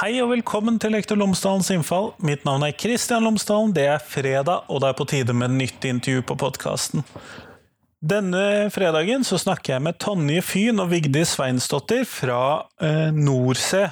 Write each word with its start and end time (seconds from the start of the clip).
Hei 0.00 0.14
og 0.24 0.30
velkommen 0.30 0.78
til 0.80 0.94
Lektor 0.94 1.18
Lomsdalens 1.20 1.66
innfall. 1.74 2.06
Mitt 2.24 2.46
navn 2.48 2.62
er 2.64 2.72
Kristian 2.72 3.26
Lomsdalen. 3.26 3.74
Det 3.76 3.82
er 3.84 3.98
fredag, 4.00 4.62
og 4.72 4.80
det 4.80 4.88
er 4.88 4.96
på 4.96 5.04
tide 5.10 5.34
med 5.36 5.52
nytt 5.58 5.84
intervju 5.84 6.22
på 6.24 6.38
podkasten. 6.40 7.04
Denne 8.00 8.70
fredagen 8.72 9.26
så 9.28 9.36
snakker 9.42 9.74
jeg 9.74 9.84
med 9.84 9.98
Tonje 10.00 10.40
Fyn 10.40 10.80
og 10.80 10.88
Vigdis 10.94 11.34
Sveinsdottir 11.34 12.08
fra 12.08 12.40
eh, 12.80 13.12
Norse 13.12 13.90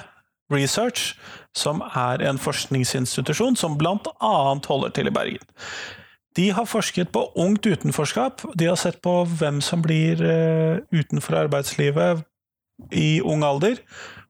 Research, 0.49 1.11
som 1.53 1.85
er 1.85 2.25
en 2.25 2.41
forskningsinstitusjon 2.41 3.59
som 3.61 3.77
blant 3.77 4.09
annet 4.17 4.65
holder 4.65 4.97
til 4.97 5.11
i 5.11 5.13
Bergen. 5.13 5.45
De 6.33 6.49
har 6.57 6.65
forsket 6.73 7.13
på 7.13 7.27
ungt 7.37 7.69
utenforskap. 7.69 8.47
De 8.57 8.71
har 8.71 8.81
sett 8.81 8.97
på 9.05 9.19
hvem 9.29 9.61
som 9.61 9.85
blir 9.85 10.25
eh, 10.25 10.81
utenfor 10.89 11.43
arbeidslivet 11.45 12.25
i 12.97 13.19
ung 13.21 13.45
alder 13.45 13.77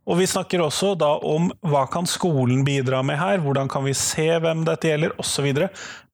og 0.09 0.17
vi 0.17 0.25
snakker 0.25 0.63
også 0.65 0.95
da 0.97 1.11
om 1.21 1.51
hva 1.69 1.83
kan 1.91 2.07
skolen 2.09 2.63
bidra 2.65 3.03
med 3.05 3.19
her, 3.19 3.41
hvordan 3.43 3.69
kan 3.69 3.85
vi 3.85 3.93
se 3.97 4.25
hvem 4.41 4.63
dette 4.65 4.89
gjelder, 4.89 5.13
osv. 5.21 5.51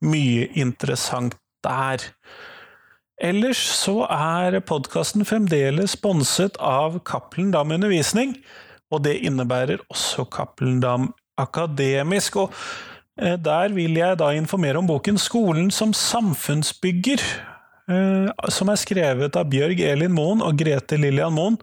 Mye 0.03 0.49
interessant 0.59 1.37
der. 1.63 2.03
Ellers 3.23 3.61
så 3.71 4.01
er 4.11 4.59
podkasten 4.67 5.23
fremdeles 5.23 5.95
sponset 5.95 6.59
av 6.59 6.99
Cappelen 7.07 7.53
Dam 7.53 7.71
Undervisning, 7.71 8.35
og 8.91 9.05
det 9.07 9.15
innebærer 9.23 9.79
også 9.87 10.27
Cappelen 10.27 10.81
Dam 10.83 11.13
Akademisk. 11.39 12.35
og 12.35 12.51
eh, 13.21 13.39
der 13.39 13.71
vil 13.71 13.95
jeg 13.95 14.19
da 14.19 14.33
informere 14.35 14.77
om 14.77 14.87
boken 14.87 15.15
'Skolen 15.15 15.71
som 15.71 15.93
samfunnsbygger', 15.93 17.23
eh, 17.87 18.29
som 18.49 18.69
er 18.69 18.75
skrevet 18.75 19.35
av 19.35 19.47
Bjørg 19.47 19.79
Elin 19.79 20.11
Moen 20.11 20.41
og 20.41 20.59
Grete 20.59 20.99
Lillian 20.99 21.33
Moen 21.33 21.57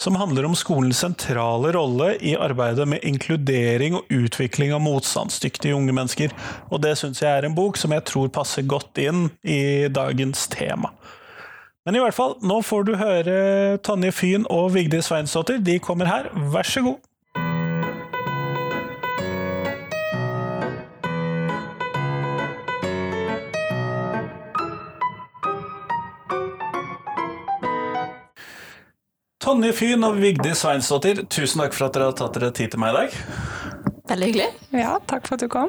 som 0.00 0.16
handler 0.20 0.44
om 0.44 0.54
skolens 0.56 1.00
sentrale 1.00 1.72
rolle 1.72 2.12
i 2.20 2.34
arbeidet 2.36 2.84
med 2.88 3.04
inkludering 3.06 3.96
og 3.96 4.10
utvikling 4.12 4.74
av 4.76 4.82
motstandsdyktige 4.84 5.76
unge 5.76 5.94
mennesker. 5.96 6.34
Og 6.68 6.82
det 6.84 6.96
syns 7.00 7.22
jeg 7.22 7.32
er 7.32 7.48
en 7.48 7.56
bok 7.56 7.80
som 7.80 7.94
jeg 7.96 8.04
tror 8.08 8.28
passer 8.32 8.66
godt 8.68 9.00
inn 9.00 9.30
i 9.42 9.88
dagens 9.88 10.46
tema. 10.52 10.92
Men 11.86 11.96
i 11.96 12.02
hvert 12.02 12.16
fall, 12.16 12.34
nå 12.42 12.60
får 12.66 12.86
du 12.88 12.96
høre 12.98 13.36
Tonje 13.86 14.10
Fyn 14.12 14.46
og 14.50 14.72
Vigdis 14.74 15.06
Sveinsdottir. 15.08 15.60
De 15.62 15.78
kommer 15.78 16.10
her, 16.10 16.32
vær 16.52 16.66
så 16.66 16.82
god. 16.82 16.98
Tonje 29.46 29.68
Fyn 29.78 30.02
og 30.02 30.16
Vigdis 30.18 30.58
Sveinsdottir, 30.64 31.20
tusen 31.30 31.60
takk 31.62 31.74
for 31.76 31.86
at 31.86 31.94
dere 31.94 32.08
har 32.08 32.14
tatt 32.18 32.34
dere 32.34 32.48
tid 32.50 32.72
til 32.72 32.80
meg 32.82 32.90
i 32.90 32.96
dag. 32.96 33.12
Veldig 34.10 34.28
hyggelig. 34.32 34.46
Ja, 34.74 34.96
takk 35.06 35.28
for 35.28 35.36
at 35.36 35.44
du 35.44 35.46
kom. 35.52 35.68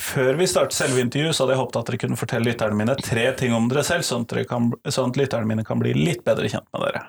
Før 0.00 0.38
vi 0.38 0.46
starter 0.48 0.72
selve 0.72 1.02
intervjuet, 1.04 1.36
så 1.36 1.44
hadde 1.44 1.52
jeg 1.52 1.60
håpet 1.60 1.76
at 1.76 1.90
dere 1.90 2.00
kunne 2.00 2.16
fortelle 2.16 2.48
lytterne 2.48 2.78
mine 2.78 2.94
tre 3.04 3.26
ting 3.36 3.52
om 3.52 3.66
dere 3.68 3.82
selv, 3.84 4.06
sånn 4.08 4.24
at, 4.24 4.32
kan, 4.48 4.70
sånn 4.88 5.12
at 5.12 5.20
lytterne 5.20 5.50
mine 5.50 5.66
kan 5.68 5.82
bli 5.82 5.92
litt 5.98 6.24
bedre 6.24 6.48
kjent 6.48 6.64
med 6.72 6.86
dere. 6.86 7.04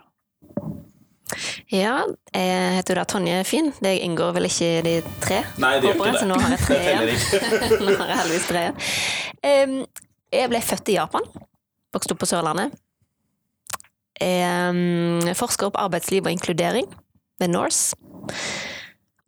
Ja, 1.71 1.95
jeg 2.35 2.75
heter 2.81 2.99
da 2.99 3.07
Tonje 3.07 3.39
Fyn. 3.47 3.71
Det 3.79 3.95
inngår 4.03 4.35
vel 4.41 4.49
ikke 4.51 4.69
i 4.73 4.83
de 4.89 4.97
tre? 5.23 5.39
Nei, 5.55 5.71
det 5.79 5.93
gjør 5.93 6.01
ikke 6.01 6.11
det. 6.17 6.25
Så 6.25 6.27
nå 6.33 6.41
har 6.43 6.57
jeg 6.57 6.65
tre 6.65 6.81
igjen. 6.83 7.15
nå 7.87 7.95
har 7.95 8.11
jeg 8.11 8.21
heldigvis 8.25 8.51
tre 8.51 8.67
igjen. 8.67 9.79
Jeg 10.35 10.51
ble 10.51 10.63
født 10.67 10.91
i 10.91 10.99
Japan. 10.99 11.31
Vokste 11.95 12.19
opp 12.19 12.25
på 12.27 12.31
Sørlandet. 12.35 12.75
Er 14.19 15.35
forsker 15.39 15.71
på 15.71 15.79
arbeidsliv 15.79 16.25
og 16.27 16.33
inkludering 16.33 16.89
ved 17.39 17.53
Norse. 17.53 17.95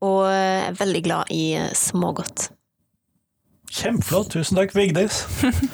Og 0.01 0.25
er 0.27 0.75
veldig 0.79 1.03
glad 1.05 1.31
i 1.31 1.55
smågodt. 1.77 2.49
Kjempeflott. 3.71 4.33
Tusen 4.33 4.57
takk, 4.59 4.73
Vigdis. 4.75 5.23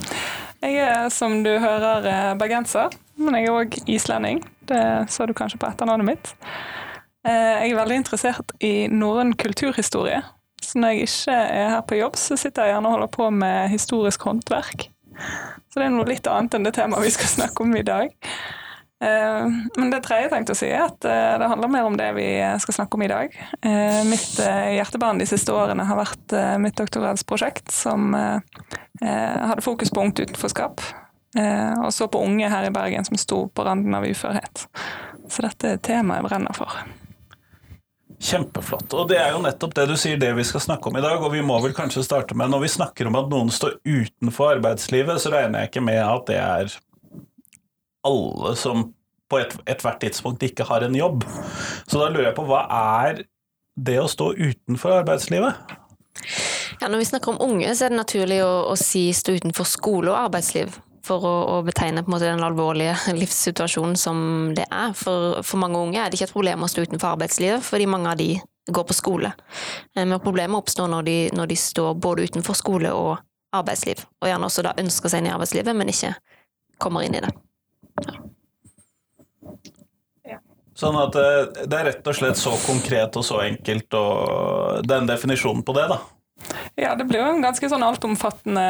jeg 0.66 0.78
er, 0.84 1.08
som 1.14 1.40
du 1.46 1.56
hører, 1.58 2.36
bergenser, 2.38 2.94
men 3.18 3.40
jeg 3.40 3.48
er 3.48 3.56
òg 3.56 3.78
islending. 3.90 4.44
Det 4.70 4.82
så 5.10 5.26
du 5.26 5.34
kanskje 5.38 5.60
på 5.62 5.70
etternavnet 5.70 6.12
mitt. 6.12 6.34
Jeg 7.28 7.72
er 7.72 7.80
veldig 7.80 8.02
interessert 8.04 8.54
i 8.64 8.88
norrøn 8.92 9.34
kulturhistorie. 9.40 10.22
Så 10.64 10.80
når 10.80 10.94
jeg 10.94 11.08
ikke 11.08 11.34
er 11.34 11.74
her 11.74 11.82
på 11.88 11.98
jobb, 11.98 12.16
så 12.20 12.38
sitter 12.40 12.68
jeg 12.68 12.76
gjerne 12.76 12.90
og 12.90 12.98
holder 12.98 13.12
på 13.18 13.30
med 13.34 13.72
historisk 13.74 14.24
håndverk. 14.28 14.88
Så 15.72 15.80
det 15.80 15.88
er 15.88 15.94
noe 15.96 16.08
litt 16.08 16.28
annet 16.30 16.56
enn 16.58 16.68
det 16.68 16.76
temaet 16.78 17.08
vi 17.08 17.14
skal 17.16 17.32
snakke 17.34 17.66
om 17.66 17.76
i 17.78 17.86
dag. 17.88 18.14
Eh, 18.98 19.48
men 19.78 19.92
det 19.94 20.00
tredje 20.06 20.26
jeg 20.26 20.32
tenkte 20.34 20.56
å 20.56 20.58
si, 20.58 20.70
er 20.74 20.88
at 20.88 21.06
eh, 21.06 21.36
det 21.38 21.50
handler 21.52 21.70
mer 21.70 21.90
om 21.90 21.98
det 22.00 22.10
vi 22.18 22.28
skal 22.64 22.80
snakke 22.80 22.98
om 22.98 23.06
i 23.06 23.10
dag. 23.12 23.36
Eh, 23.62 24.02
mitt 24.10 24.40
hjertebarn 24.42 25.22
de 25.22 25.28
siste 25.30 25.54
årene 25.54 25.86
har 25.86 26.00
vært 26.00 26.38
mitt 26.64 26.78
doktorgradsprosjekt, 26.80 27.70
som 27.74 28.16
hadde 28.98 29.62
fokus 29.62 29.92
på 29.94 30.02
ungt 30.02 30.20
utenforskap. 30.20 30.82
Og 31.38 31.92
så 31.94 32.08
på 32.10 32.22
unge 32.24 32.48
her 32.50 32.66
i 32.66 32.72
Bergen 32.74 33.06
som 33.06 33.20
sto 33.20 33.44
på 33.54 33.66
randen 33.68 33.94
av 33.94 34.08
uførhet. 34.08 34.64
Så 35.30 35.44
dette 35.46 35.76
er 35.76 35.84
temaet 35.84 36.24
jeg 36.24 36.30
brenner 36.32 36.58
for. 36.58 36.80
Kjempeflott. 38.18 38.90
Og 38.98 39.12
det 39.12 39.20
er 39.22 39.36
jo 39.36 39.44
nettopp 39.44 39.76
det 39.78 39.86
du 39.92 39.94
sier, 40.00 40.18
det 40.18 40.32
vi 40.34 40.46
skal 40.48 40.64
snakke 40.64 40.90
om 40.90 40.98
i 40.98 41.04
dag. 41.06 41.22
Og 41.22 41.36
vi 41.36 41.44
må 41.46 41.60
vel 41.62 41.76
kanskje 41.78 42.06
starte 42.08 42.38
med, 42.38 42.50
når 42.50 42.64
vi 42.64 42.74
snakker 42.74 43.12
om 43.12 43.20
at 43.20 43.30
noen 43.30 43.54
står 43.54 43.78
utenfor 43.86 44.56
arbeidslivet, 44.56 45.22
så 45.22 45.36
regner 45.36 45.62
jeg 45.66 45.74
ikke 45.76 45.86
med 45.86 46.02
at 46.02 46.26
det 46.32 46.40
er 46.42 46.78
alle 48.06 48.54
som 48.60 48.92
på 49.28 49.40
ethvert 49.42 50.04
et 50.04 50.08
tidspunkt 50.08 50.44
ikke 50.44 50.68
har 50.70 50.86
en 50.86 50.96
jobb. 50.96 51.26
Så 51.88 52.00
da 52.00 52.08
lurer 52.12 52.30
jeg 52.30 52.38
på 52.38 52.48
hva 52.48 52.64
er 52.72 53.24
det 53.78 54.00
å 54.02 54.10
stå 54.10 54.32
utenfor 54.38 55.02
arbeidslivet? 55.02 55.78
Ja, 56.80 56.88
Når 56.88 56.98
vi 56.98 57.06
snakker 57.06 57.34
om 57.34 57.42
unge, 57.52 57.76
så 57.76 57.86
er 57.86 57.94
det 57.94 58.00
naturlig 58.00 58.42
å, 58.46 58.70
å 58.72 58.76
si 58.80 59.10
stå 59.14 59.38
utenfor 59.38 59.68
skole 59.68 60.14
og 60.14 60.20
arbeidsliv. 60.28 60.76
For 61.08 61.24
å, 61.24 61.36
å 61.56 61.58
betegne 61.64 62.04
den 62.04 62.44
alvorlige 62.44 62.98
livssituasjonen 63.22 63.96
som 64.00 64.20
det 64.58 64.68
er. 64.68 64.94
For, 64.98 65.40
for, 65.44 65.60
mange 65.62 65.80
unge 65.80 66.02
er 66.02 66.10
det 66.10 66.20
ikke 66.20 66.30
et 66.30 66.36
problem 66.36 66.66
å 66.66 66.72
stå 66.72 66.88
utenfor 66.88 67.16
arbeidslivet, 67.16 67.64
fordi 67.64 67.88
mange 67.90 68.12
av 68.12 68.20
de 68.20 68.34
går 68.68 68.88
på 68.88 68.98
skole. 68.98 69.32
Eh, 69.96 70.04
men 70.04 70.20
problemet 70.20 70.60
oppstår 70.60 70.92
når 70.92 71.08
de, 71.08 71.18
når 71.38 71.54
de 71.54 71.60
står 71.60 71.96
både 72.04 72.28
utenfor 72.28 72.60
skole 72.60 72.92
og 72.92 73.16
arbeidsliv, 73.56 74.04
og 74.22 74.28
gjerne 74.28 74.50
også 74.50 74.66
da 74.68 74.76
ønsker 74.78 75.12
seg 75.12 75.24
inn 75.24 75.30
i 75.32 75.36
arbeidslivet, 75.36 75.76
men 75.78 75.94
ikke 75.94 76.14
kommer 76.84 77.08
inn 77.08 77.16
i 77.16 77.24
det. 77.24 77.32
Sånn 80.78 80.98
at 81.02 81.16
eh, 81.18 81.64
det 81.66 81.74
er 81.74 81.88
rett 81.90 82.08
og 82.08 82.18
slett 82.20 82.38
så 82.38 82.54
konkret 82.68 83.16
og 83.18 83.26
så 83.26 83.42
enkelt, 83.48 83.98
og 83.98 84.86
den 84.86 85.10
definisjonen 85.10 85.66
på 85.66 85.74
det, 85.78 85.88
da. 85.90 85.98
Ja, 86.78 86.92
det 86.96 87.08
blir 87.10 87.24
jo 87.24 87.30
en 87.32 87.42
ganske 87.42 87.66
sånn 87.70 87.82
altomfattende 87.82 88.66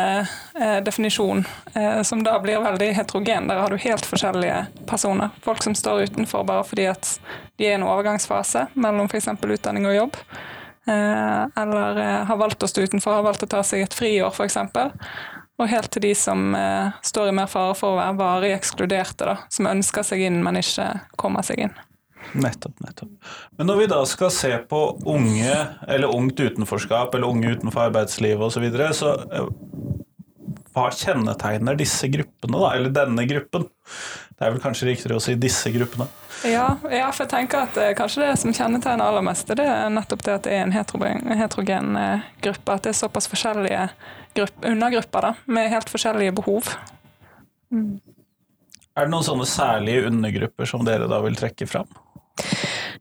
eh, 0.56 0.78
definisjon, 0.86 1.44
eh, 1.74 2.00
som 2.08 2.22
da 2.24 2.38
blir 2.40 2.64
veldig 2.64 2.94
heterogen. 2.96 3.50
Der 3.52 3.60
har 3.60 3.74
du 3.74 3.84
helt 3.84 4.08
forskjellige 4.08 4.62
personer. 4.88 5.36
Folk 5.44 5.64
som 5.66 5.76
står 5.76 6.08
utenfor 6.08 6.48
bare 6.48 6.64
fordi 6.68 6.88
at 6.94 7.18
de 7.60 7.68
er 7.68 7.76
i 7.76 7.80
en 7.82 7.88
overgangsfase 7.88 8.70
mellom 8.80 9.12
f.eks. 9.12 9.28
utdanning 9.44 9.90
og 9.90 9.98
jobb. 9.98 10.22
Eh, 10.88 11.44
eller 11.64 12.00
eh, 12.00 12.22
har 12.30 12.40
valgt 12.40 12.64
å 12.64 12.72
stå 12.72 12.88
utenfor, 12.88 13.20
har 13.20 13.28
valgt 13.28 13.44
å 13.44 13.52
ta 13.52 13.60
seg 13.68 13.84
et 13.84 14.00
friår 14.00 14.32
f.eks. 14.32 14.56
Og 15.58 15.70
helt 15.72 15.90
til 15.94 16.04
de 16.06 16.14
som 16.18 16.52
eh, 16.54 16.94
står 17.06 17.32
i 17.32 17.36
mer 17.40 17.50
fare 17.50 17.74
for 17.78 17.96
å 17.96 18.00
være 18.00 18.18
varig 18.20 18.54
ekskluderte, 18.54 19.26
da, 19.26 19.38
som 19.54 19.70
ønsker 19.72 20.06
seg 20.06 20.28
inn, 20.28 20.44
men 20.46 20.60
ikke 20.62 20.92
kommer 21.18 21.46
seg 21.46 21.66
inn. 21.66 21.74
Nettopp, 22.38 22.76
nettopp. 22.84 23.10
Men 23.58 23.70
når 23.70 23.80
vi 23.82 23.88
da 23.90 24.02
skal 24.10 24.32
se 24.34 24.52
på 24.70 24.82
unge, 25.10 25.56
eller 25.88 26.14
ungt 26.14 26.40
utenforskap, 26.40 27.16
eller 27.16 27.34
unge 27.34 27.56
utenfor 27.56 27.88
arbeidslivet 27.88 28.44
osv., 28.44 28.60
så, 28.60 28.64
videre, 28.68 28.92
så 28.98 29.14
eh, 29.32 29.50
hva 30.78 30.88
kjennetegner 30.94 31.78
disse 31.80 32.10
gruppene, 32.14 32.62
da? 32.62 32.72
Eller 32.78 32.94
denne 32.94 33.26
gruppen? 33.30 33.66
Det 34.38 34.46
er 34.46 34.54
vel 34.54 34.62
kanskje 34.62 34.86
riktigere 34.92 35.18
å 35.18 35.22
si 35.24 35.34
disse 35.40 35.72
gruppene? 35.74 36.06
Ja, 36.46 36.68
ja 36.94 37.08
for 37.10 37.24
jeg 37.26 37.32
tenker 37.32 37.64
at 37.66 37.78
eh, 37.82 37.96
kanskje 37.98 38.22
det 38.22 38.36
som 38.38 38.54
kjennetegner 38.54 39.02
aller 39.08 39.26
meste, 39.26 39.56
det 39.58 39.66
er 39.66 39.90
nettopp 39.90 40.22
det 40.28 40.36
at 40.36 40.44
det 40.46 40.54
er 40.54 40.66
en 40.68 40.76
heterogen, 40.76 41.24
heterogen 41.40 41.98
eh, 41.98 42.28
gruppe. 42.46 42.76
At 42.76 42.86
det 42.86 42.94
er 42.94 43.00
såpass 43.00 43.30
forskjellige 43.32 43.88
undergrupper 44.62 45.26
da, 45.26 45.32
med 45.50 45.72
helt 45.74 45.90
forskjellige 45.90 46.36
behov. 46.38 46.70
Mm. 47.74 47.98
Er 48.94 49.08
det 49.08 49.14
noen 49.16 49.26
sånne 49.26 49.48
særlige 49.50 50.06
undergrupper 50.12 50.70
som 50.70 50.86
dere 50.86 51.10
da 51.10 51.18
vil 51.26 51.38
trekke 51.38 51.66
fram? 51.70 51.90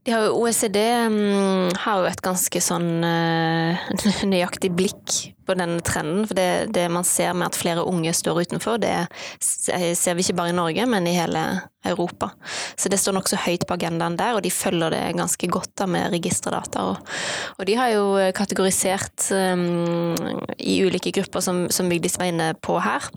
Ja, 0.06 0.20
OECD 0.30 0.76
um, 1.06 1.68
har 1.82 1.98
jo 1.98 2.06
et 2.06 2.20
ganske 2.22 2.60
sånn 2.62 3.02
uh, 3.02 3.88
nøyaktig 4.30 4.70
blikk 4.78 5.14
på 5.42 5.56
denne 5.58 5.80
trenden. 5.82 6.22
For 6.30 6.38
det, 6.38 6.68
det, 6.76 6.84
man 6.94 7.02
ser 7.06 7.34
med 7.34 7.48
at 7.48 7.58
flere 7.58 7.82
unge 7.82 8.12
står 8.14 8.44
utenfor, 8.46 8.78
det 8.78 8.94
ser 9.42 10.14
vi 10.14 10.22
ikke 10.22 10.36
bare 10.38 10.52
i 10.52 10.54
Norge, 10.54 10.86
men 10.86 11.10
i 11.10 11.16
hele 11.16 11.42
Europa. 11.86 12.30
Så 12.78 12.90
det 12.92 13.00
står 13.02 13.18
nokså 13.18 13.40
høyt 13.48 13.66
på 13.66 13.74
agendaen 13.74 14.18
der, 14.18 14.38
og 14.38 14.46
de 14.46 14.54
følger 14.54 14.94
det 14.94 15.02
ganske 15.18 15.50
godt 15.50 15.74
da 15.82 15.90
med 15.90 16.14
registerdata. 16.14 16.86
Og, 16.92 17.14
og 17.58 17.66
de 17.66 17.78
har 17.78 17.90
jo 17.96 18.06
kategorisert 18.38 19.26
um, 19.34 20.14
i 20.54 20.84
ulike 20.86 21.10
grupper, 21.18 21.42
som, 21.42 21.66
som 21.74 21.90
Vigdis 21.90 22.14
var 22.22 22.30
inne 22.30 22.52
på 22.62 22.78
her. 22.78 23.10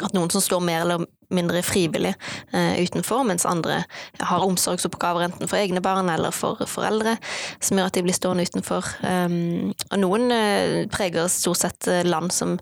At 0.00 0.14
noen 0.16 0.30
som 0.32 0.42
står 0.44 0.62
mer 0.64 0.84
eller 0.84 1.04
mindre 1.32 1.62
frivillig 1.64 2.14
eh, 2.52 2.80
utenfor, 2.82 3.24
mens 3.24 3.46
andre 3.48 3.82
har 4.20 4.44
omsorgsoppgaver 4.44 5.26
enten 5.26 5.48
for 5.48 5.60
egne 5.60 5.82
barn 5.84 6.10
eller 6.12 6.34
for 6.34 6.60
foreldre, 6.68 7.16
som 7.60 7.78
gjør 7.78 7.90
at 7.90 7.98
de 7.98 8.04
blir 8.06 8.16
stående 8.16 8.46
utenfor. 8.48 8.88
Um, 9.02 9.72
og 9.90 10.02
noen 10.02 10.28
eh, 10.34 10.82
preger 10.92 11.30
stort 11.32 11.62
sett 11.62 11.88
eh, 11.90 12.04
land 12.06 12.34
som, 12.34 12.58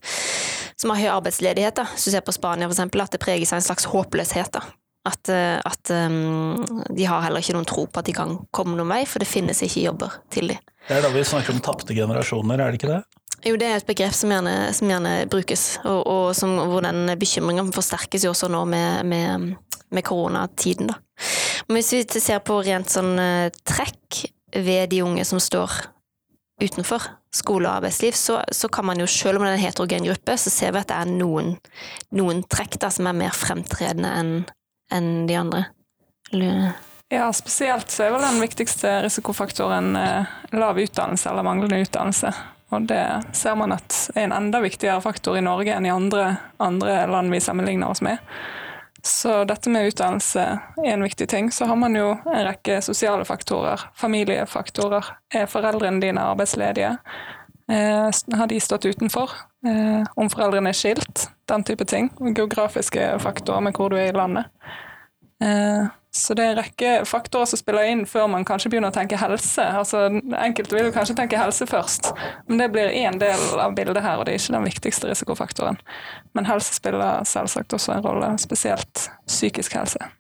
som 0.79 0.95
har 0.95 1.03
høy 1.03 1.11
arbeidsledighet. 1.17 1.81
Da. 1.83 1.89
Hvis 1.95 2.09
du 2.09 2.15
ser 2.15 2.27
på 2.27 2.37
Spania 2.37 2.71
eksempel, 2.71 3.03
at 3.03 3.15
det 3.15 3.23
preger 3.23 3.49
seg 3.49 3.61
en 3.61 3.69
slags 3.71 3.91
håpløshet. 3.91 4.55
da. 4.59 4.65
At, 5.09 5.31
eh, 5.33 5.57
at 5.57 5.91
um, 5.91 6.61
de 6.93 7.07
har 7.09 7.25
heller 7.25 7.43
ikke 7.43 7.57
noen 7.57 7.69
tro 7.69 7.87
på 7.89 8.03
at 8.03 8.09
de 8.11 8.17
kan 8.17 8.37
komme 8.55 8.77
noen 8.77 8.93
vei, 8.93 9.05
for 9.09 9.23
det 9.23 9.31
finnes 9.31 9.63
ikke 9.65 9.87
jobber 9.89 10.21
til 10.33 10.53
dem. 10.53 10.67
Det 10.89 10.99
er 10.99 11.05
da 11.05 11.11
vi 11.13 11.23
snakker 11.27 11.55
om 11.55 11.63
tapte 11.65 11.95
generasjoner, 11.97 12.61
er 12.61 12.73
det 12.73 12.81
ikke 12.81 12.93
det? 12.93 13.03
Jo, 13.47 13.57
det 13.57 13.69
er 13.69 13.79
et 13.79 13.89
begrep 13.89 14.13
som 14.17 14.33
gjerne, 14.35 14.55
som 14.77 14.91
gjerne 14.91 15.15
brukes, 15.33 15.79
og, 15.85 16.01
og 16.05 16.25
som, 16.37 16.59
hvor 16.69 16.85
den 16.85 17.09
bekymringen 17.21 17.73
forsterkes 17.73 18.27
jo 18.27 18.35
også 18.35 18.51
nå 18.53 18.65
med, 18.69 19.07
med, 19.09 19.55
med 19.89 20.05
koronatiden. 20.05 20.91
Da. 20.93 20.99
Men 21.69 21.81
hvis 21.81 21.95
vi 21.95 22.21
ser 22.21 22.43
på 22.45 22.59
rent 22.67 22.93
sånn 22.93 23.15
eh, 23.21 23.49
trekk 23.65 24.27
ved 24.57 24.91
de 24.93 25.01
unge 25.07 25.25
som 25.25 25.41
står 25.41 25.73
utenfor 26.61 27.07
skole 27.33 27.69
og 27.69 27.79
arbeidsliv, 27.79 28.13
så, 28.19 28.41
så 28.53 28.69
kan 28.69 28.85
man 28.91 29.01
jo, 29.01 29.09
selv 29.09 29.41
om 29.41 29.47
det 29.47 29.55
er 29.55 29.59
en 29.61 29.65
heterogen 29.65 30.09
gruppe, 30.11 30.37
så 30.37 30.53
ser 30.53 30.75
vi 30.75 30.83
at 30.83 30.91
det 30.91 30.99
er 30.99 31.13
noen, 31.15 31.55
noen 32.19 32.45
trekk 32.51 32.77
da, 32.83 32.91
som 32.93 33.09
er 33.09 33.17
mer 33.23 33.37
fremtredende 33.37 34.15
enn 34.21 34.33
en 34.91 35.11
de 35.29 35.37
andre. 35.39 35.65
Ja, 37.11 37.29
spesielt 37.35 37.91
så 37.91 38.05
er 38.05 38.15
vel 38.15 38.25
den 38.27 38.41
viktigste 38.43 39.01
risikofaktoren 39.05 39.95
eh, 39.99 40.33
lav 40.55 40.79
utdannelse 40.79 41.31
eller 41.31 41.47
manglende 41.47 41.81
utdannelse. 41.85 42.33
Og 42.71 42.87
det 42.87 43.05
ser 43.35 43.57
man 43.59 43.75
at 43.75 43.97
er 44.15 44.29
en 44.29 44.37
enda 44.37 44.61
viktigere 44.63 45.03
faktor 45.03 45.39
i 45.39 45.45
Norge 45.45 45.75
enn 45.75 45.87
i 45.89 45.93
andre, 45.93 46.37
andre 46.63 47.05
land 47.11 47.33
vi 47.35 47.43
sammenligner 47.43 47.91
oss 47.91 48.03
med. 48.05 48.23
Så 49.03 49.45
dette 49.49 49.71
med 49.73 49.89
utdannelse 49.89 50.43
er 50.85 50.93
en 50.93 51.03
viktig 51.03 51.29
ting. 51.29 51.51
Så 51.53 51.65
har 51.65 51.77
man 51.77 51.97
jo 51.97 52.13
en 52.27 52.45
rekke 52.47 52.81
sosiale 52.85 53.25
faktorer, 53.25 53.81
familiefaktorer. 53.97 55.07
Er 55.35 55.49
foreldrene 55.49 56.03
dine 56.03 56.25
arbeidsledige? 56.33 56.97
Eh, 57.71 58.11
har 58.37 58.51
de 58.51 58.61
stått 58.61 58.85
utenfor? 58.85 59.31
Eh, 59.67 60.05
om 60.17 60.29
foreldrene 60.31 60.73
er 60.73 60.77
skilt? 60.77 61.31
Den 61.49 61.65
type 61.65 61.87
ting. 61.89 62.11
Geografiske 62.37 63.15
faktorer 63.25 63.65
med 63.65 63.79
hvor 63.79 63.91
du 63.91 63.97
er 63.97 64.11
i 64.11 64.17
landet. 64.17 64.51
Eh, 65.41 65.89
så 66.11 66.35
det 66.35 66.43
er 66.43 66.53
en 66.53 66.59
rekke 66.59 66.93
faktorer 67.07 67.47
som 67.47 67.61
spiller 67.61 67.87
inn 67.87 68.01
før 68.09 68.27
man 68.33 68.47
kanskje 68.47 68.73
begynner 68.73 68.91
å 68.91 68.97
tenke 68.97 69.19
helse. 69.21 69.63
Altså, 69.63 70.09
enkelte 70.43 70.75
vil 70.75 70.91
kanskje 70.95 71.15
tenke 71.21 71.39
helse 71.39 71.69
først, 71.71 72.11
men 72.51 72.59
det 72.59 72.71
blir 72.75 72.91
én 72.91 73.21
del 73.21 73.45
av 73.63 73.77
bildet 73.79 74.03
her, 74.03 74.19
og 74.19 74.27
det 74.27 74.35
er 74.35 74.43
ikke 74.43 74.57
den 74.57 74.67
viktigste 74.67 75.11
risikofaktoren. 75.11 75.79
Men 76.35 76.51
helse 76.51 76.75
spiller 76.75 77.23
selvsagt 77.29 77.77
også 77.79 77.95
en 77.95 78.09
rolle, 78.09 78.33
spesielt 78.43 79.07
psykisk 79.31 79.79
helse. 79.79 80.11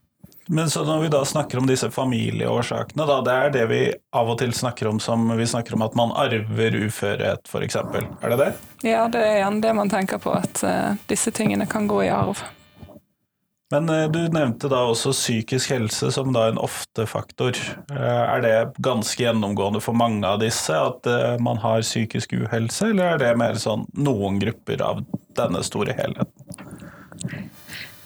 Men 0.53 0.71
så 0.71 0.85
når 0.85 1.01
vi 1.01 1.09
da 1.09 1.25
snakker 1.25 1.59
om 1.59 1.67
disse 1.67 1.91
familieårsakene, 1.95 3.05
da, 3.07 3.19
det 3.23 3.35
er 3.35 3.53
det 3.55 3.67
vi 3.71 3.83
av 4.19 4.33
og 4.33 4.41
til 4.41 4.51
snakker 4.55 4.89
om 4.91 4.99
som 5.03 5.29
vi 5.39 5.47
snakker 5.47 5.77
om 5.77 5.85
at 5.87 5.95
man 5.99 6.15
arver 6.19 6.75
uførhet, 6.87 7.47
f.eks. 7.47 7.77
Er 7.79 8.33
det 8.33 8.39
det? 8.41 8.49
Ja, 8.83 9.05
det 9.07 9.23
er 9.27 9.37
igjen 9.37 9.61
det 9.63 9.75
man 9.79 9.91
tenker 9.93 10.19
på, 10.19 10.35
at 10.35 10.63
uh, 10.67 10.99
disse 11.11 11.31
tingene 11.35 11.71
kan 11.71 11.87
gå 11.91 12.03
i 12.09 12.11
arv. 12.11 12.43
Men 13.70 13.88
eh, 13.88 14.08
du 14.11 14.19
nevnte 14.34 14.69
da 14.70 14.82
også 14.90 15.12
psykisk 15.14 15.70
helse 15.70 16.11
som 16.14 16.32
da 16.34 16.49
en 16.50 16.58
ofte-faktor. 16.58 17.58
Eh, 17.94 18.22
er 18.25 18.43
det 18.43 18.55
ganske 18.82 19.22
gjennomgående 19.22 19.82
for 19.84 19.96
mange 19.99 20.26
av 20.26 20.40
disse 20.43 20.75
at 20.75 21.06
eh, 21.06 21.37
man 21.43 21.61
har 21.62 21.87
psykisk 21.87 22.34
uhelse, 22.34 22.90
eller 22.90 23.14
er 23.14 23.22
det 23.22 23.34
mer 23.38 23.61
sånn 23.62 23.87
noen 23.94 24.40
grupper 24.43 24.82
av 24.82 25.05
denne 25.38 25.62
store 25.67 25.94
helheten? 25.94 26.40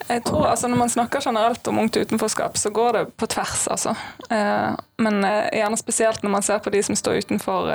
Jeg 0.08 0.24
tror 0.24 0.46
altså 0.50 0.68
Når 0.68 0.76
man 0.76 0.90
snakker 0.92 1.20
generelt 1.24 1.68
om 1.68 1.78
ungt 1.78 1.96
utenforskap, 1.96 2.56
så 2.60 2.70
går 2.70 2.92
det 2.92 3.04
på 3.16 3.26
tvers, 3.26 3.68
altså. 3.72 3.94
Men 5.00 5.24
gjerne 5.24 5.78
spesielt 5.80 6.22
når 6.22 6.30
man 6.30 6.44
ser 6.44 6.60
på 6.60 6.70
de 6.70 6.82
som 6.84 6.96
står 6.96 7.24
utenfor 7.24 7.70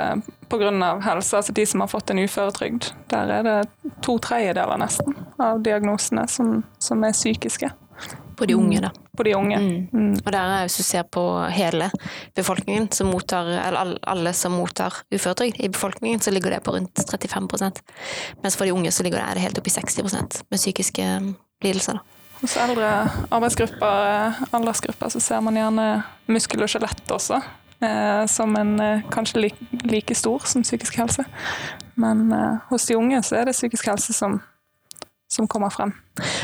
pga. 0.48 0.70
helse, 1.04 1.36
altså 1.36 1.52
de 1.52 1.66
som 1.66 1.80
har 1.80 1.90
fått 1.90 2.10
en 2.10 2.22
uføretrygd. 2.22 2.92
Der 3.10 3.34
er 3.38 3.42
det 3.42 3.92
to 4.06 4.18
tredjedeler 4.18 4.78
nesten 4.78 5.16
av 5.42 5.62
diagnosene 5.62 6.28
som, 6.28 6.60
som 6.78 7.04
er 7.04 7.12
psykiske. 7.12 7.70
På 8.36 8.46
de 8.46 8.54
unge, 8.54 8.80
da. 8.80 8.90
På 9.16 9.22
de 9.22 9.34
unge. 9.34 9.58
Mm. 9.58 9.88
Mm. 9.92 10.12
Og 10.24 10.32
der 10.32 10.38
er, 10.40 10.62
hvis 10.64 10.78
du 10.80 10.82
ser 10.82 11.02
på 11.02 11.24
hele 11.52 11.90
befolkningen, 12.34 12.88
som 12.92 13.10
mottar, 13.12 13.50
eller 13.66 13.98
alle 14.08 14.32
som 14.32 14.56
mottar 14.56 15.02
uføretrygd 15.12 15.60
i 15.60 15.68
befolkningen, 15.68 16.20
så 16.20 16.32
ligger 16.32 16.54
det 16.54 16.62
på 16.64 16.72
rundt 16.72 17.02
35% 17.10 17.82
Mens 18.42 18.56
for 18.56 18.64
de 18.64 18.72
unge 18.72 18.92
så 18.92 19.04
ligger 19.04 19.20
det 19.34 19.44
helt 19.44 19.60
opp 19.60 19.68
i 19.68 19.74
60% 19.76 20.40
med 20.48 20.58
psykiske 20.62 21.10
lidelser. 21.64 22.00
da. 22.00 22.19
Hos 22.40 22.56
eldre 22.56 22.90
arbeidsgrupper, 23.28 24.38
aldersgrupper, 24.56 25.12
så 25.12 25.20
ser 25.20 25.40
man 25.44 25.58
gjerne 25.58 25.88
muskel 26.30 26.64
og 26.64 26.70
skjelett 26.72 27.12
også. 27.12 27.40
Eh, 27.80 28.26
som 28.26 28.56
en 28.56 28.80
eh, 28.80 29.02
kanskje 29.12 29.40
like, 29.40 29.68
like, 29.88 30.14
stor 30.14 30.44
som 30.44 30.64
psykisk 30.64 30.98
helse. 31.00 31.24
Men 32.00 32.32
eh, 32.32 32.56
hos 32.68 32.84
de 32.88 32.96
unge 32.96 33.22
så 33.24 33.40
er 33.40 33.48
det 33.48 33.56
psykisk 33.56 33.88
helse 33.88 34.12
som 34.12 34.40
som 35.30 35.46
kommer 35.48 35.70
frem. 35.70 35.92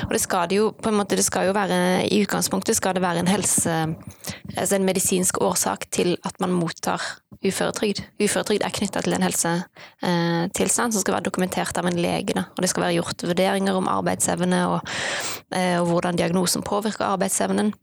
Og 0.06 0.12
det 0.15 0.21
skal 0.23 0.49
det 0.50 0.61
jo 0.61 0.71
på 0.79 0.91
en 0.91 0.99
måte, 1.00 1.19
det 1.19 1.27
skal 1.27 1.49
jo 1.49 1.55
være, 1.56 2.06
I 2.06 2.21
utgangspunktet 2.23 2.79
skal 2.79 2.94
det 2.97 3.03
være 3.03 3.25
en 3.25 3.31
helse, 3.31 3.75
altså 4.55 4.77
en 4.77 4.87
medisinsk 4.87 5.41
årsak 5.43 5.88
til 5.91 6.15
at 6.25 6.38
man 6.41 6.55
mottar 6.55 7.03
uføretrygd. 7.44 8.05
Uføretrygd 8.23 8.65
er 8.65 8.75
knytta 8.79 9.03
til 9.05 9.17
en 9.17 9.27
helsetilstand 9.27 10.94
som 10.94 11.03
skal 11.03 11.19
være 11.19 11.27
dokumentert 11.29 11.79
av 11.79 11.91
en 11.91 11.99
lege. 11.99 12.33
Da. 12.37 12.47
Og 12.55 12.62
det 12.62 12.71
skal 12.73 12.87
være 12.87 12.99
gjort 13.00 13.27
vurderinger 13.27 13.77
om 13.77 13.91
arbeidsevne 13.91 14.62
og, 14.71 14.97
eh, 15.53 15.77
og 15.81 15.91
hvordan 15.91 16.19
diagnosen 16.19 16.65
påvirker 16.67 17.11
arbeidsevnen. 17.11 17.75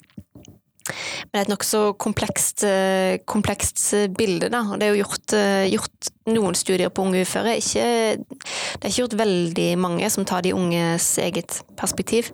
Men 0.83 1.31
det 1.31 1.39
er 1.39 1.45
et 1.45 1.51
nokså 1.51 1.81
komplekst, 2.01 2.63
eh, 2.67 3.19
komplekst 3.29 3.81
eh, 3.95 4.09
bilde, 4.11 4.49
da. 4.51 4.63
Det 4.77 4.87
er 4.87 4.93
jo 4.93 5.03
gjort, 5.03 5.35
eh, 5.37 5.67
gjort 5.71 6.09
noen 6.33 6.57
studier 6.57 6.91
på 6.91 7.05
unge 7.07 7.23
uføre. 7.23 7.55
Ikke, 7.59 7.85
det 8.19 8.83
er 8.83 8.89
ikke 8.91 9.03
gjort 9.05 9.17
veldig 9.21 9.69
mange 9.79 10.09
som 10.11 10.27
tar 10.27 10.43
de 10.43 10.53
unges 10.55 11.07
eget 11.23 11.61
perspektiv 11.79 12.29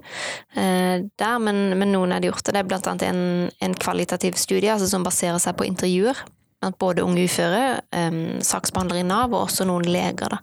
der, 0.53 1.37
men, 1.41 1.77
men, 1.79 1.91
noen 1.93 2.11
er 2.13 2.21
det 2.21 2.29
gjort. 2.29 2.47
Og 2.47 2.53
det 2.53 2.61
er 2.61 2.67
blant 2.69 2.89
annet 2.89 3.07
en, 3.07 3.23
en 3.65 3.77
kvalitativ 3.77 4.37
studie 4.37 4.69
altså 4.69 4.89
som 4.91 5.05
baserer 5.05 5.39
seg 5.41 5.57
på 5.57 5.65
intervjuer 5.69 6.17
blant 6.59 6.77
både 6.81 7.05
unge 7.05 7.23
uføre, 7.23 7.79
um, 7.95 8.39
saksbehandlere 8.43 8.99
i 8.99 9.07
Nav 9.07 9.31
og 9.31 9.45
også 9.45 9.65
noen 9.69 9.87
leger, 9.87 10.35
da. 10.35 10.41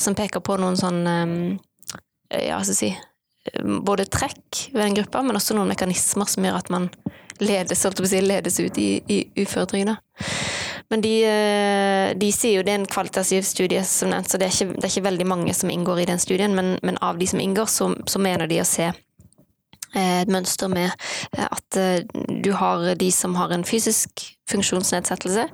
Som 0.00 0.14
peker 0.16 0.40
på 0.46 0.56
noen 0.62 0.78
sånn 0.78 1.02
um, 1.04 1.32
ja, 2.30 2.60
skal 2.62 2.70
jeg 2.70 2.78
si 2.78 2.90
både 3.64 4.04
trekk 4.04 4.68
ved 4.72 4.82
den 4.82 4.96
gruppa, 5.00 5.22
men 5.24 5.38
også 5.38 5.56
noen 5.56 5.70
mekanismer 5.72 6.28
som 6.28 6.44
gjør 6.44 6.60
at 6.60 6.70
man 6.72 6.90
ledes, 7.40 7.80
si, 7.80 8.20
ledes 8.20 8.60
ut 8.60 8.78
i, 8.78 8.90
i 9.08 9.20
uføretrygda. 9.40 9.96
Men 10.90 11.04
de, 11.04 11.12
eh, 11.24 12.08
de, 12.18 12.30
sier 12.34 12.58
jo 12.58 12.64
det 12.66 12.74
er 12.74 12.80
en 12.82 12.90
kvalitativ 12.90 13.44
studie, 13.46 13.82
som 13.86 14.10
nevnt, 14.10 14.30
så 14.30 14.40
det 14.40 14.48
er, 14.48 14.56
ikke, 14.56 14.74
det 14.76 14.88
er 14.88 14.92
ikke 14.92 15.08
veldig 15.08 15.28
mange 15.30 15.54
som 15.56 15.70
inngår 15.70 16.02
i 16.02 16.08
den 16.10 16.20
studien, 16.20 16.56
men, 16.56 16.74
men 16.82 16.98
av 17.00 17.20
de 17.20 17.28
som 17.30 17.40
inngår, 17.40 17.70
så, 17.70 17.92
så 18.10 18.20
mener 18.22 18.50
de 18.50 18.60
å 18.60 18.66
se 18.68 18.90
eh, 18.90 20.18
et 20.20 20.32
mønster 20.32 20.72
med 20.72 20.90
eh, 20.90 21.46
at 21.46 21.80
du 22.44 22.52
har 22.58 22.90
de 22.98 23.10
som 23.14 23.38
har 23.38 23.54
en 23.54 23.64
fysisk 23.64 24.26
funksjonsnedsettelse, 24.50 25.46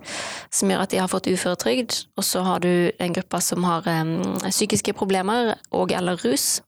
som 0.51 0.73
gjør 0.73 0.87
at 0.87 0.95
de 0.95 1.03
har 1.03 1.13
fått 1.13 1.29
uføretrygd, 1.29 2.01
og 2.17 2.25
så 2.25 2.43
har 2.47 2.65
du 2.65 2.89
den 2.97 3.17
gruppa 3.17 3.43
som 3.45 3.67
har 3.69 3.85
um, 3.85 4.39
psykiske 4.49 4.97
problemer 4.97 5.55
og 5.77 5.93
eller 5.93 6.17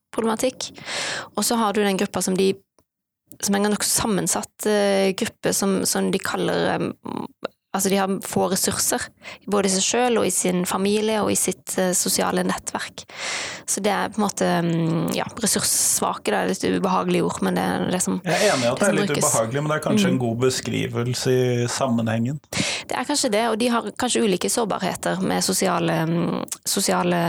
rusproblematikk, 0.09 0.73
og 1.37 1.45
så 1.45 1.57
har 1.57 1.73
du 1.73 1.83
den 1.83 1.99
gruppa 1.99 2.23
som 2.23 2.37
de 2.37 2.55
som 3.45 3.55
en 3.55 3.71
nokså 3.71 4.03
sammensatt 4.03 4.67
uh, 4.67 5.12
gruppe 5.15 5.53
som, 5.53 5.85
som, 5.87 6.11
de 6.11 6.19
kaller 6.19 6.81
um, 6.81 7.27
Altså, 7.79 7.93
de 7.93 7.99
har 8.01 8.11
få 8.27 8.49
ressurser, 8.51 9.05
både 9.47 9.69
i 9.69 9.73
seg 9.77 9.85
sjøl 9.87 10.19
og 10.19 10.27
i 10.27 10.33
sin 10.35 10.65
familie 10.67 11.21
og 11.23 11.31
i 11.31 11.37
sitt 11.39 11.77
uh, 11.79 11.93
sosiale 11.95 12.43
nettverk. 12.43 13.05
Så 13.71 13.83
det 13.85 13.93
er 13.95 14.11
på 14.11 14.19
en 14.19 14.25
måte 14.25 14.49
um, 14.67 15.05
ja, 15.15 15.29
ressurssvake, 15.39 16.33
det 16.33 16.41
er 16.41 16.51
litt 16.51 16.81
ubehagelig 16.81 17.23
ord, 17.29 17.39
men 17.47 17.59
det 17.59 17.67
er 17.71 17.85
det 17.93 18.01
som 18.03 18.19
brukes. 18.19 18.35
Jeg 18.35 18.49
er 18.49 18.57
enig 18.57 18.67
i 18.67 18.71
at 18.73 18.81
det, 18.81 18.83
det 18.83 18.89
er 18.89 18.99
litt 18.99 19.13
brukes. 19.13 19.29
ubehagelig, 19.29 19.63
men 19.63 19.71
det 19.71 19.77
er 19.77 19.85
kanskje 19.85 20.09
mm. 20.09 20.15
en 20.15 20.23
god 20.25 20.41
beskrivelse 20.43 21.35
i 21.37 21.69
sammenhengen? 21.71 22.41
Det 22.89 22.99
er 22.99 23.07
kanskje 23.13 23.31
det, 23.37 23.45
og 23.53 23.61
de 23.63 23.71
har 23.77 23.93
kanskje 24.03 24.25
ulike 24.27 24.51
sårbarheter 24.51 25.23
med 25.23 25.47
sosiale, 25.47 26.01
sosiale 26.67 27.23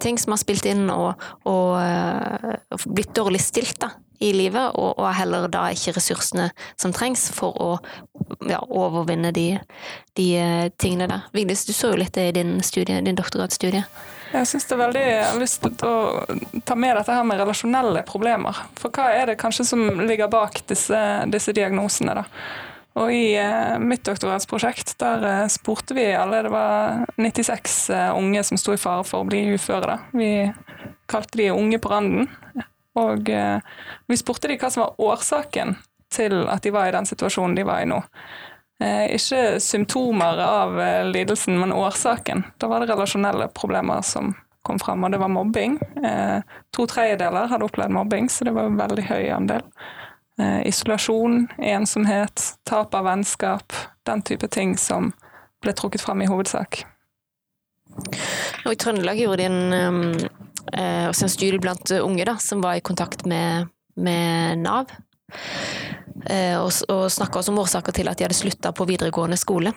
ting 0.00 0.20
som 0.22 0.32
har 0.32 0.40
spilt 0.40 0.70
inn 0.72 0.88
og, 0.94 1.28
og 1.52 1.76
uh, 1.76 2.88
blitt 2.88 3.12
dårlig 3.18 3.44
stilt, 3.44 3.76
da 3.84 3.92
i 4.22 4.30
livet, 4.36 4.76
og, 4.78 4.94
og 4.96 5.10
heller 5.18 5.48
da 5.52 5.66
ikke 5.74 5.96
ressursene 5.96 6.50
som 6.80 6.94
trengs 6.94 7.28
for 7.34 7.58
å 7.58 7.70
ja, 8.48 8.60
overvinne 8.62 9.32
de, 9.34 9.46
de, 10.18 10.28
eh, 10.38 10.66
tingene 10.78 11.10
der. 11.10 11.28
Vigdis, 11.34 11.66
du 11.66 11.74
så 11.76 11.92
jo 11.92 12.00
litt 12.00 12.14
det 12.16 12.28
i 12.30 12.34
din, 12.40 12.56
studie, 12.64 13.00
din 13.02 13.18
doktorgradsstudie. 13.18 13.84
Jeg 14.32 14.48
synes 14.48 14.68
det 14.68 14.76
er 14.76 14.80
veldig, 14.80 15.06
lyst 15.42 15.66
til 15.66 15.88
å 15.88 16.60
ta 16.64 16.76
med 16.78 16.96
dette 16.96 17.12
her 17.12 17.26
med 17.28 17.42
relasjonelle 17.42 18.04
problemer. 18.08 18.62
For 18.80 18.94
hva 18.94 19.10
er 19.12 19.28
det 19.28 19.40
kanskje 19.42 19.68
som 19.74 20.04
ligger 20.06 20.30
bak 20.32 20.62
disse, 20.70 21.00
disse 21.32 21.52
diagnosene? 21.56 22.22
da? 22.22 22.28
Og 23.00 23.12
i 23.12 23.32
eh, 23.40 23.78
mitt 23.80 24.04
doktorgradsprosjekt 24.04 24.98
der 25.00 25.24
eh, 25.28 25.46
spurte 25.52 25.96
vi 25.96 26.10
alle, 26.16 26.42
det 26.44 26.52
var 26.52 27.06
96 27.16 27.78
eh, 27.90 28.10
unge 28.18 28.42
som 28.44 28.60
sto 28.60 28.74
i 28.76 28.80
fare 28.80 29.04
for 29.08 29.22
å 29.22 29.28
bli 29.28 29.46
uføre. 29.54 29.94
da. 29.94 29.98
Vi 30.12 30.32
kalte 31.08 31.40
de 31.40 31.50
unge 31.54 31.80
på 31.80 31.92
randen. 31.92 32.28
Og 33.00 33.28
eh, 33.32 33.58
vi 34.08 34.18
spurte 34.20 34.50
de 34.50 34.58
hva 34.60 34.70
som 34.70 34.84
var 34.84 35.00
årsaken 35.00 35.76
til 36.12 36.42
at 36.52 36.64
de 36.64 36.72
var 36.74 36.90
i 36.90 36.94
den 36.94 37.08
situasjonen 37.08 37.56
de 37.56 37.64
var 37.64 37.82
i 37.82 37.88
nå. 37.88 38.02
Eh, 38.82 39.14
ikke 39.16 39.60
symptomer 39.62 40.40
av 40.44 40.80
eh, 40.80 41.04
lidelsen, 41.08 41.56
men 41.60 41.72
årsaken. 41.72 42.44
Da 42.60 42.68
var 42.68 42.82
det 42.82 42.92
relasjonelle 42.92 43.48
problemer 43.56 44.04
som 44.06 44.34
kom 44.66 44.78
frem, 44.78 45.04
og 45.04 45.12
det 45.14 45.20
var 45.22 45.32
mobbing. 45.32 45.78
Eh, 46.04 46.44
to 46.74 46.86
tredjedeler 46.90 47.50
hadde 47.50 47.66
opplevd 47.66 47.94
mobbing, 47.94 48.30
så 48.30 48.46
det 48.46 48.54
var 48.56 48.70
en 48.70 48.78
veldig 48.80 49.06
høy 49.08 49.30
andel. 49.34 49.64
Eh, 50.40 50.60
isolasjon, 50.68 51.46
ensomhet, 51.58 52.44
tap 52.68 52.94
av 52.94 53.06
vennskap, 53.08 53.74
den 54.06 54.22
type 54.22 54.48
ting 54.48 54.76
som 54.78 55.12
ble 55.62 55.74
trukket 55.78 56.02
frem 56.02 56.24
i 56.24 56.30
hovedsak. 56.30 56.82
Og 58.64 58.72
I 58.72 58.78
Trøndelag 58.80 59.20
gjorde 59.20 59.42
de 59.42 59.48
en, 59.50 59.72
um, 59.72 60.48
eh, 60.72 61.08
en 61.08 61.32
studie 61.32 61.60
blant 61.62 61.90
unge 61.98 62.26
da, 62.28 62.36
som 62.42 62.62
var 62.64 62.78
i 62.78 62.84
kontakt 62.84 63.26
med, 63.26 63.68
med 63.96 64.62
Nav. 64.62 64.92
Eh, 66.26 66.58
og, 66.60 66.70
og 66.92 67.08
snakka 67.10 67.40
også 67.40 67.52
om 67.52 67.60
årsaker 67.62 67.96
til 67.96 68.10
at 68.10 68.18
de 68.18 68.26
hadde 68.26 68.38
slutta 68.38 68.72
på 68.76 68.86
videregående 68.88 69.38
skole. 69.40 69.72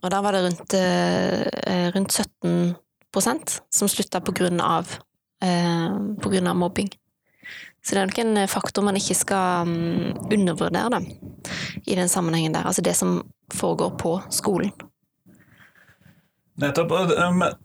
Og 0.00 0.10
da 0.12 0.20
var 0.24 0.36
det 0.36 0.44
rundt, 0.46 0.76
eh, 0.78 1.88
rundt 1.94 2.12
17 2.12 2.76
som 3.72 3.88
slutta 3.88 4.20
av, 4.60 4.98
eh, 5.42 5.90
på 6.20 6.30
grunn 6.30 6.46
av 6.46 6.56
mobbing. 6.56 6.90
Så 7.84 7.94
det 7.94 8.00
er 8.02 8.06
nok 8.06 8.18
en 8.18 8.48
faktor 8.48 8.82
man 8.82 8.96
ikke 8.98 9.14
skal 9.14 9.68
um, 9.68 10.12
undervurdere 10.26 10.90
da, 10.90 10.98
i 11.86 11.94
den 11.94 12.08
sammenhengen 12.08 12.52
der. 12.52 12.66
Altså 12.66 12.82
det 12.82 12.96
som 12.96 13.22
foregår 13.54 13.96
på 13.96 14.16
skolen. 14.34 14.72
Nettopp. 16.56 16.92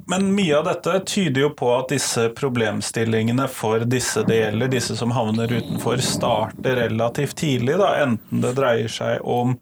Men 0.06 0.36
mye 0.36 0.58
av 0.58 0.66
dette 0.68 1.00
tyder 1.08 1.46
jo 1.46 1.50
på 1.56 1.70
at 1.78 1.94
disse 1.94 2.26
problemstillingene 2.36 3.48
for 3.48 3.86
disse 3.88 4.24
det 4.28 4.42
gjelder, 4.42 4.72
disse 4.74 4.98
som 5.00 5.14
havner 5.16 5.52
utenfor, 5.52 6.02
starter 6.04 6.76
relativt 6.76 7.38
tidlig. 7.40 7.78
Da. 7.80 7.94
Enten 8.04 8.44
det 8.44 8.52
dreier 8.58 8.92
seg 8.92 9.24
om 9.24 9.56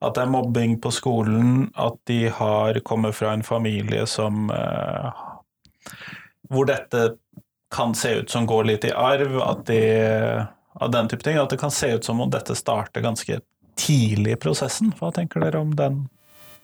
at 0.00 0.16
det 0.16 0.24
er 0.24 0.32
mobbing 0.32 0.78
på 0.80 0.92
skolen, 0.96 1.66
at 1.76 1.98
de 2.08 2.30
har 2.32 2.80
kommet 2.88 3.18
fra 3.18 3.34
en 3.36 3.44
familie 3.44 4.06
som 4.08 4.48
uh, 4.48 5.12
Hvor 6.48 6.64
dette 6.66 7.02
kan 7.70 7.92
se 7.94 8.14
ut 8.22 8.30
som 8.30 8.46
går 8.48 8.64
litt 8.64 8.84
i 8.88 8.94
arv, 8.96 9.36
at 9.44 9.66
de, 9.68 9.82
av 10.72 10.90
den 10.90 11.08
type 11.08 11.22
ting. 11.22 11.36
At 11.38 11.52
det 11.52 11.60
kan 11.60 11.70
se 11.70 11.92
ut 11.92 12.04
som 12.04 12.20
om 12.20 12.32
dette 12.32 12.56
starter 12.56 13.04
ganske 13.04 13.42
tidlig 13.78 14.32
i 14.32 14.40
prosessen. 14.40 14.94
Hva 14.98 15.12
tenker 15.14 15.44
dere 15.44 15.60
om 15.60 15.76
den? 15.76 16.00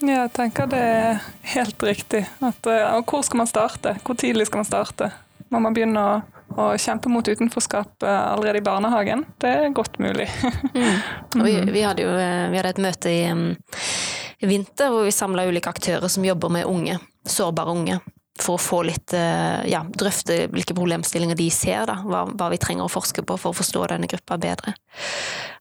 Jeg 0.05 0.29
tenker 0.37 0.69
det 0.69 0.81
er 0.81 1.21
helt 1.55 1.83
riktig. 1.83 2.27
At, 2.45 2.69
eh, 2.69 2.85
og 2.99 3.09
hvor 3.09 3.23
skal 3.25 3.41
man 3.41 3.49
starte? 3.49 3.97
Hvor 4.05 4.19
tidlig 4.19 4.49
skal 4.51 4.61
man 4.61 4.69
starte? 4.69 5.11
Må 5.49 5.61
man 5.63 5.77
begynne 5.77 6.03
å, 6.03 6.19
å 6.53 6.67
kjempe 6.81 7.09
mot 7.13 7.25
utenforskap 7.25 8.05
eh, 8.05 8.19
allerede 8.35 8.61
i 8.61 8.67
barnehagen? 8.67 9.25
Det 9.41 9.53
er 9.55 9.73
godt 9.77 9.97
mulig. 10.03 10.29
mm. 10.75 10.99
vi, 11.47 11.55
vi, 11.73 11.87
hadde 11.87 12.05
jo 12.05 12.13
eh, 12.13 12.45
vi 12.53 12.61
hadde 12.61 12.75
et 12.75 12.83
møte 12.85 13.15
i, 13.15 13.23
um, 13.33 13.49
vinter 14.45 14.93
hvor 14.93 15.09
vi 15.09 15.17
samla 15.17 15.47
ulike 15.49 15.73
aktører 15.73 16.13
som 16.13 16.29
jobber 16.29 16.53
med 16.53 16.69
unge, 16.69 17.01
sårbare 17.25 17.73
unge. 17.73 17.99
For 18.37 18.59
å 18.59 18.61
få 18.61 18.83
litt, 18.85 19.15
ja, 19.17 19.79
drøfte 19.97 20.35
hvilke 20.53 20.75
problemstillinger 20.77 21.39
de 21.39 21.47
ser, 21.49 21.87
da. 21.89 21.95
Hva, 22.05 22.27
hva 22.29 22.51
vi 22.53 22.59
trenger 22.61 22.85
å 22.85 22.93
forske 22.93 23.25
på 23.25 23.39
for 23.41 23.55
å 23.55 23.57
forstå 23.57 23.87
denne 23.95 24.11
gruppa 24.13 24.37
bedre. 24.37 24.75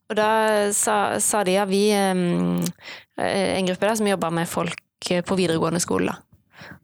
Og 0.10 0.18
da 0.18 0.30
sa, 0.76 1.18
sa 1.24 1.44
de 1.48 1.56
ja, 1.56 1.64
vi 1.66 1.88
En 1.96 3.68
gruppe 3.68 3.88
der 3.88 3.96
som 3.98 4.08
jobber 4.08 4.34
med 4.34 4.50
folk 4.50 4.82
på 5.26 5.38
videregående 5.38 5.80
skole, 5.82 6.14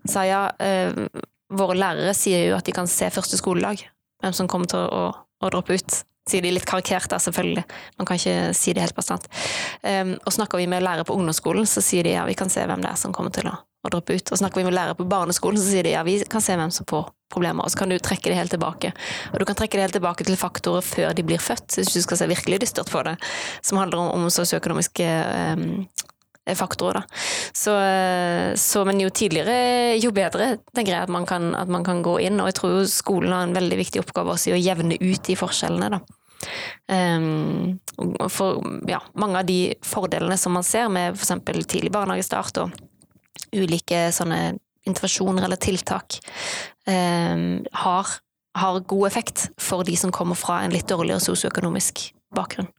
sa 0.09 0.23
ja, 0.27 0.41
våre 1.51 1.75
lærere 1.77 2.13
sier 2.15 2.45
jo 2.49 2.57
at 2.57 2.67
de 2.67 2.75
kan 2.75 2.87
se 2.89 3.09
første 3.13 3.39
skoledag, 3.39 3.83
hvem 4.21 4.35
som 4.35 4.49
kommer 4.51 4.69
til 4.71 4.83
å, 4.83 5.03
å 5.41 5.51
droppe 5.51 5.77
ut. 5.79 6.01
Sier 6.29 6.43
de 6.45 6.51
litt 6.53 6.67
karikert 6.69 7.09
da, 7.09 7.17
selvfølgelig. 7.19 7.63
Man 7.97 8.07
kan 8.07 8.19
ikke 8.19 8.51
si 8.55 8.75
det 8.77 8.83
helt 8.83 8.97
bastant. 8.97 9.25
Um, 9.81 10.13
og 10.21 10.35
snakker 10.35 10.61
vi 10.61 10.69
med 10.69 10.85
lærere 10.85 11.07
på 11.07 11.15
ungdomsskolen, 11.17 11.65
så 11.67 11.81
sier 11.83 12.05
de 12.05 12.13
ja, 12.13 12.27
vi 12.29 12.37
kan 12.37 12.51
se 12.53 12.63
hvem 12.67 12.83
det 12.83 12.91
er 12.93 12.99
som 13.01 13.15
kommer 13.15 13.33
til 13.33 13.49
å, 13.49 13.55
å 13.81 13.91
droppe 13.91 14.17
ut. 14.17 14.31
Og 14.31 14.39
snakker 14.41 14.61
vi 14.61 14.67
med 14.67 14.75
lærere 14.75 14.97
på 14.97 15.07
barneskolen, 15.09 15.59
så 15.59 15.71
sier 15.71 15.87
de 15.87 15.95
ja, 15.95 16.03
vi 16.05 16.19
kan 16.29 16.43
se 16.43 16.57
hvem 16.57 16.73
som 16.73 16.87
får 16.89 17.09
problemer. 17.33 17.65
Og 17.65 17.73
så 17.73 17.81
kan 17.81 17.91
du 17.91 17.97
trekke 17.97 18.29
det 18.29 18.37
helt 18.37 18.53
tilbake. 18.53 18.93
Og 19.31 19.41
du 19.41 19.47
kan 19.47 19.57
trekke 19.57 19.77
det 19.77 19.87
helt 19.87 19.97
tilbake 19.97 20.27
til 20.27 20.39
faktorer 20.39 20.85
før 20.85 21.17
de 21.17 21.25
blir 21.25 21.41
født, 21.41 21.79
hvis 21.79 21.95
du 21.95 22.01
skal 22.03 22.21
se 22.21 22.29
virkelig 22.31 22.61
dystert 22.65 22.91
på 22.93 23.03
det, 23.07 23.17
som 23.65 23.81
handler 23.81 24.03
om, 24.03 24.13
om 24.19 24.31
sosioøkonomiske 24.33 25.09
um, 25.57 25.67
faktorer. 26.57 27.01
Da. 27.01 27.21
Så, 27.53 27.75
så, 28.59 28.85
men 28.85 29.01
jo 29.01 29.11
tidligere, 29.13 29.97
jo 30.01 30.13
bedre, 30.15 30.55
tenker 30.75 30.95
jeg 30.95 31.07
at 31.07 31.13
man, 31.13 31.25
kan, 31.29 31.53
at 31.57 31.71
man 31.71 31.85
kan 31.87 32.03
gå 32.05 32.17
inn. 32.25 32.41
Og 32.41 32.51
jeg 32.51 32.59
tror 32.59 32.75
jo 32.75 32.87
skolen 32.89 33.33
har 33.33 33.47
en 33.47 33.57
veldig 33.57 33.79
viktig 33.81 34.03
oppgave 34.03 34.35
også 34.35 34.51
i 34.51 34.57
å 34.57 34.61
jevne 34.61 34.99
ut 35.01 35.23
de 35.27 35.37
forskjellene, 35.39 35.93
da. 35.97 36.03
Um, 36.89 37.77
for 38.33 38.63
ja, 38.89 38.97
mange 39.13 39.43
av 39.43 39.45
de 39.45 39.75
fordelene 39.85 40.33
som 40.41 40.55
man 40.57 40.65
ser 40.65 40.87
med 40.89 41.13
f.eks. 41.13 41.35
tidlig 41.69 41.91
barnehagestart 41.93 42.57
og 42.63 42.73
ulike 43.55 44.09
sånne 44.15 44.57
intervensjoner 44.87 45.45
eller 45.45 45.59
tiltak, 45.61 46.17
um, 46.89 47.61
har, 47.83 48.13
har 48.57 48.83
god 48.89 49.07
effekt 49.07 49.49
for 49.61 49.85
de 49.85 49.93
som 49.99 50.13
kommer 50.15 50.39
fra 50.39 50.63
en 50.63 50.73
litt 50.73 50.89
dårligere 50.89 51.21
sosioøkonomisk 51.21 52.07
bakgrunn 52.35 52.71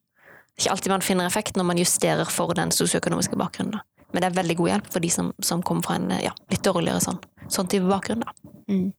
ikke 0.58 0.70
alltid 0.70 0.92
man 0.92 1.04
finner 1.04 1.28
effekt 1.28 1.56
når 1.56 1.68
man 1.68 1.80
justerer 1.80 2.28
for 2.30 2.54
den 2.56 2.72
sosioøkonomiske 2.74 3.38
bakgrunnen. 3.40 3.80
Men 4.12 4.22
det 4.22 4.28
er 4.28 4.36
veldig 4.36 4.56
god 4.58 4.68
hjelp 4.68 4.88
for 4.92 5.04
de 5.04 5.10
som, 5.10 5.30
som 5.40 5.62
kommer 5.64 5.86
fra 5.86 5.96
en 5.96 6.10
ja, 6.20 6.34
litt 6.52 6.64
dårligere 6.66 7.00
sånn, 7.00 7.20
sånn 7.48 7.70
type 7.72 7.88
bakgrunn. 7.88 8.26
Da. 8.26 8.52
Mm. 8.68 8.90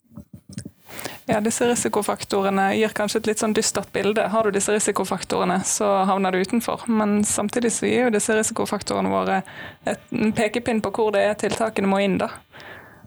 Ja, 1.26 1.40
disse 1.40 1.68
risikofaktorene 1.70 2.74
gir 2.76 2.92
kanskje 2.96 3.22
et 3.22 3.30
litt 3.30 3.44
sånn 3.44 3.56
dystert 3.56 3.94
bilde. 3.96 4.26
Har 4.34 4.44
du 4.44 4.52
disse 4.56 4.74
risikofaktorene, 4.76 5.62
så 5.64 5.88
havner 6.10 6.36
du 6.36 6.42
utenfor. 6.44 6.84
Men 6.92 7.22
samtidig 7.24 7.72
så 7.72 7.88
gir 7.88 8.08
jo 8.08 8.14
disse 8.16 8.36
risikofaktorene 8.36 9.12
våre 9.12 9.40
et, 9.88 10.04
en 10.12 10.36
pekepinn 10.36 10.84
på 10.84 10.92
hvor 10.98 11.14
det 11.16 11.24
er 11.24 11.40
tiltakene 11.40 11.88
må 11.88 12.02
inn, 12.04 12.20
da. 12.20 12.30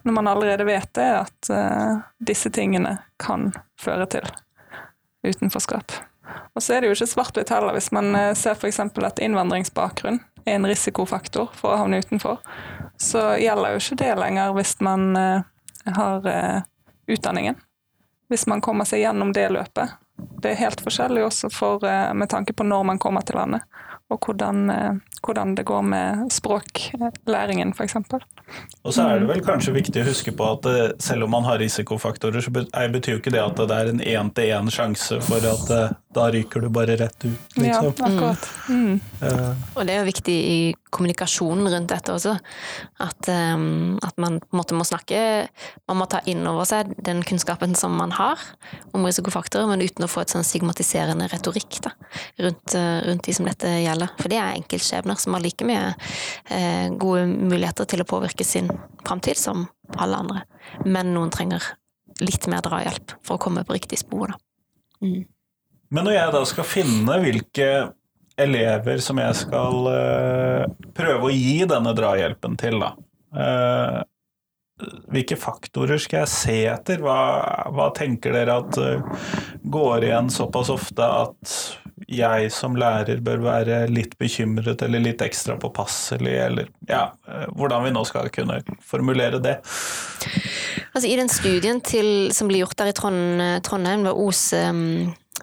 Når 0.07 0.16
man 0.16 0.31
allerede 0.31 0.64
vet 0.64 0.88
det, 0.95 1.09
at 1.26 1.50
uh, 1.50 1.99
disse 2.23 2.50
tingene 2.55 2.95
kan 3.21 3.50
føre 3.83 4.07
til 4.09 4.28
utenforskap. 5.26 5.93
Og 6.55 6.62
så 6.62 6.76
er 6.76 6.81
det 6.81 6.88
jo 6.88 6.97
ikke 6.97 7.11
svart-hvitt 7.11 7.52
heller. 7.52 7.75
Hvis 7.76 7.90
man 7.95 8.14
eh, 8.16 8.33
ser 8.38 8.57
f.eks. 8.57 8.81
at 8.81 9.21
innvandringsbakgrunn 9.23 10.21
er 10.47 10.57
en 10.57 10.69
risikofaktor 10.69 11.50
for 11.59 11.75
å 11.75 11.81
havne 11.83 12.00
utenfor, 12.00 12.40
så 13.02 13.35
gjelder 13.43 13.75
jo 13.75 13.83
ikke 13.83 14.00
det 14.00 14.12
lenger 14.23 14.55
hvis 14.57 14.76
man 14.85 15.11
uh, 15.19 15.45
har 15.99 16.31
uh, 16.31 16.61
utdanningen. 17.11 17.59
Hvis 18.28 18.47
man 18.50 18.62
kommer 18.64 18.88
seg 18.88 19.04
gjennom 19.04 19.33
det 19.37 19.49
løpet. 19.54 19.97
Det 20.42 20.52
er 20.52 20.62
helt 20.62 20.80
forskjellig 20.80 21.26
også 21.26 21.50
for, 21.52 21.85
med 22.16 22.28
tanke 22.33 22.54
på 22.56 22.64
når 22.64 22.87
man 22.88 22.99
kommer 22.99 23.25
til 23.26 23.37
landet 23.38 23.66
og 24.11 24.23
hvordan, 24.23 24.71
eh, 24.71 24.92
hvordan, 25.26 25.54
det 25.54 25.64
går 25.66 25.83
med 25.83 26.30
språklæringen, 26.30 27.73
f.eks. 27.75 27.97
Og 28.83 28.95
så 28.95 29.02
er 29.02 29.21
det 29.21 29.28
vel 29.28 29.42
kanskje 29.42 29.75
viktig 29.75 30.02
å 30.02 30.06
huske 30.06 30.35
på 30.37 30.47
at 30.47 30.68
eh, 30.71 30.92
selv 31.02 31.26
om 31.26 31.35
man 31.35 31.47
har 31.49 31.59
risikofaktorer, 31.59 32.40
så 32.40 32.52
betyr 32.54 33.16
jo 33.16 33.18
ikke 33.18 33.35
det 33.35 33.42
at 33.42 33.59
det 33.59 33.78
er 33.80 33.90
en 33.90 34.04
én-til-én 34.04 34.71
sjanse 34.71 35.18
for 35.26 35.42
at 35.42 35.73
eh, 35.75 35.97
da 36.16 36.26
ryker 36.32 36.64
du 36.64 36.70
bare 36.73 36.96
rett 36.99 37.26
ut. 37.26 37.56
Liksom. 37.56 37.90
Ja, 37.90 37.92
akkurat. 38.08 38.49
Mm. 38.68 39.00
Uh. 39.23 39.50
Og 39.75 39.87
det 39.87 39.94
er 39.94 40.02
jo 40.02 40.08
viktig 40.08 40.37
i 40.37 40.58
kommunikasjonen 40.96 41.68
rundt 41.73 41.92
dette 41.92 42.14
også, 42.14 42.37
at, 43.04 43.28
um, 43.28 43.99
at 44.06 44.16
man 44.23 44.38
på 44.40 44.54
en 44.54 44.61
måte 44.62 44.76
må 44.76 44.85
snakke 44.87 45.18
Man 45.87 45.99
må 46.00 46.06
ta 46.08 46.23
inn 46.30 46.40
over 46.49 46.64
seg 46.68 46.94
den 47.04 47.20
kunnskapen 47.26 47.75
som 47.78 47.94
man 47.99 48.14
har 48.16 48.40
om 48.96 49.04
risikofaktorer, 49.04 49.68
men 49.68 49.85
uten 49.85 50.06
å 50.06 50.11
få 50.11 50.23
et 50.23 50.32
sånn 50.32 50.46
stigmatiserende 50.46 51.28
retorikk 51.30 51.78
da, 51.85 51.92
rundt, 52.42 52.75
rundt 53.06 53.26
de 53.28 53.35
som 53.37 53.49
dette 53.49 53.70
gjelder 53.82 53.96
gjelder. 53.96 54.12
For 54.20 54.32
det 54.32 54.40
er 54.40 54.56
enkeltskjebner 54.56 55.20
som 55.20 55.37
har 55.37 55.44
like 55.44 55.66
mye 55.66 55.94
eh, 56.50 56.88
gode 56.99 57.26
muligheter 57.26 57.88
til 57.88 58.02
å 58.02 58.08
påvirke 58.08 58.44
sin 58.46 58.70
framtid 59.06 59.38
som 59.40 59.66
alle 59.96 60.20
andre. 60.23 60.44
Men 60.85 61.14
noen 61.14 61.32
trenger 61.35 61.62
litt 62.23 62.46
mer 62.50 62.64
drahjelp 62.64 63.16
for 63.23 63.37
å 63.37 63.42
komme 63.42 63.64
på 63.66 63.76
riktig 63.76 64.00
spor. 64.00 64.32
Da. 64.32 64.40
Mm. 65.04 65.25
Men 65.95 66.09
når 66.09 66.16
jeg 66.16 66.35
da 66.35 66.43
skal 66.49 66.66
finne 66.66 67.21
hvilke 67.23 67.71
elever 68.40 69.00
som 69.00 69.21
jeg 69.23 69.38
skal 69.38 69.88
uh, 69.88 70.66
prøve 70.97 71.28
å 71.28 71.33
gi 71.33 71.62
denne 71.69 71.95
drahjelpen 71.97 72.59
til, 72.61 72.83
da 72.83 72.93
uh, 73.37 74.02
hvilke 75.09 75.38
faktorer 75.40 76.00
skal 76.02 76.25
jeg 76.25 76.33
se 76.35 76.57
etter? 76.69 77.00
Hva, 77.00 77.16
hva 77.73 77.88
tenker 77.97 78.35
dere 78.37 78.59
at 78.61 78.76
uh, 78.83 79.26
går 79.64 80.09
igjen 80.11 80.28
såpass 80.33 80.73
ofte 80.75 81.07
at 81.07 81.57
jeg 82.12 82.50
som 82.52 82.76
lærer 82.76 83.23
bør 83.25 83.40
være 83.47 83.78
litt 83.88 84.19
bekymret 84.21 84.83
eller 84.85 85.00
litt 85.00 85.23
ekstra 85.25 85.57
påpasselig, 85.59 86.35
eller 86.45 86.69
ja, 86.90 87.07
hvordan 87.57 87.87
vi 87.87 87.93
nå 87.95 88.02
skal 88.07 88.28
kunne 88.31 88.59
formulere 88.85 89.40
det? 89.43 89.57
Altså 90.93 91.09
I 91.09 91.16
den 91.16 91.33
studien 91.33 91.81
til, 91.81 92.28
som 92.37 92.50
ble 92.50 92.61
gjort 92.61 92.76
der 92.78 92.93
i 92.93 92.97
Trondheim, 93.64 94.05
ved 94.05 94.12
Ose 94.12 94.61
um 94.69 94.85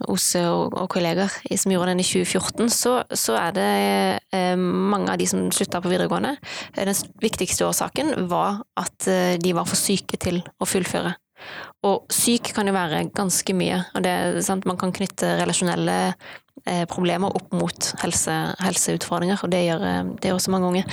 Ose 0.10 0.42
og, 0.50 0.74
og, 0.74 0.88
kolleger 0.92 1.32
som 1.60 1.74
gjorde 1.74 1.92
den 1.94 2.02
i 2.02 2.06
2014, 2.08 2.70
så, 2.74 2.94
så 3.14 3.36
er 3.40 3.56
det 3.56 3.70
eh, 4.34 4.56
mange 4.58 5.14
av 5.14 5.20
de 5.22 5.28
som 5.30 5.46
slutta 5.54 5.82
på 5.84 5.92
videregående. 5.92 6.36
Den 6.76 6.94
viktigste 7.22 7.68
årsaken 7.68 8.28
var 8.32 8.64
at 8.80 9.10
eh, 9.12 9.36
de 9.42 9.54
var 9.56 9.70
for 9.70 9.80
syke 9.80 10.20
til 10.22 10.42
å 10.60 10.70
fullføre. 10.70 11.14
Og 11.84 12.08
syk 12.14 12.54
kan 12.56 12.70
jo 12.70 12.76
være 12.76 13.04
ganske 13.16 13.56
mye. 13.58 13.82
og 13.94 14.06
det, 14.06 14.16
sant, 14.46 14.66
Man 14.66 14.80
kan 14.80 14.94
knytte 14.96 15.36
relasjonelle 15.42 15.98
eh, 16.66 16.86
problemer 16.90 17.36
opp 17.36 17.54
mot 17.56 17.90
helse, 18.04 18.38
helseutfordringer, 18.64 19.44
og 19.44 19.52
det 19.52 19.66
gjør, 19.68 19.88
eh, 19.90 20.04
det 20.20 20.32
gjør 20.32 20.40
også 20.40 20.56
mange 20.56 20.72
unge. 20.72 20.86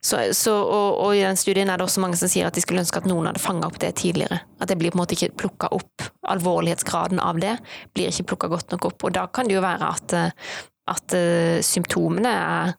Så, 0.00 0.20
så, 0.36 0.54
og, 0.54 0.98
og, 1.02 1.12
i 1.16 1.22
den 1.24 1.38
studien 1.38 1.70
er 1.70 1.78
det 1.78 1.86
også 1.86 2.02
mange 2.04 2.18
som 2.20 2.30
sier 2.30 2.48
at 2.48 2.56
de 2.56 2.62
skulle 2.64 2.82
ønske 2.82 3.00
at 3.00 3.08
noen 3.10 3.30
hadde 3.30 3.42
fanga 3.42 3.68
opp 3.68 3.78
det 3.82 3.94
tidligere. 4.00 4.40
At 4.62 4.70
det 4.70 4.78
blir 4.80 4.94
på 4.94 4.98
en 4.98 5.04
måte 5.04 5.16
ikke 5.18 5.34
plukka 5.44 5.72
opp. 5.74 6.08
Alvorlighetsgraden 6.34 7.22
av 7.22 7.40
det 7.42 7.56
blir 7.96 8.12
ikke 8.12 8.30
plukka 8.32 8.52
godt 8.52 8.74
nok 8.74 8.90
opp. 8.90 9.08
Og 9.08 9.16
da 9.16 9.28
kan 9.32 9.48
det 9.48 9.58
jo 9.58 9.64
være 9.64 9.94
at, 9.94 10.18
at 10.94 11.16
uh, 11.18 11.58
symptomene 11.64 12.34
er 12.34 12.76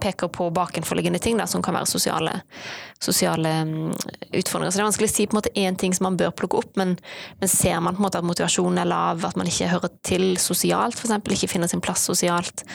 peker 0.00 0.28
på 0.28 0.50
bakenforliggende 0.50 1.18
ting, 1.18 1.38
da, 1.40 1.46
som 1.46 1.62
kan 1.64 1.74
være 1.76 1.88
sosiale, 1.88 2.32
sosiale 3.02 3.52
um, 3.62 3.94
utfordringer. 4.32 4.70
Så 4.70 4.78
det 4.78 4.82
er 4.82 4.88
vanskelig 4.90 5.10
å 5.10 5.14
si 5.14 5.26
på 5.26 5.36
en 5.36 5.40
måte 5.40 5.54
én 5.56 5.78
ting 5.80 5.96
som 5.96 6.08
man 6.08 6.18
bør 6.20 6.34
plukke 6.36 6.60
opp, 6.60 6.74
men, 6.80 6.96
men, 7.40 7.50
ser 7.50 7.80
man 7.80 7.96
på 7.96 8.02
en 8.02 8.08
måte 8.08 8.20
at 8.20 8.28
motivasjonen 8.28 8.82
er 8.82 8.90
lav, 8.90 9.24
at 9.26 9.40
man 9.40 9.48
ikke 9.50 9.70
hører 9.72 9.94
til 10.06 10.28
sosialt, 10.42 10.98
f.eks., 10.98 11.16
ikke 11.36 11.52
finner 11.52 11.70
sin 11.70 11.84
plass 11.84 12.06
sosialt, 12.10 12.66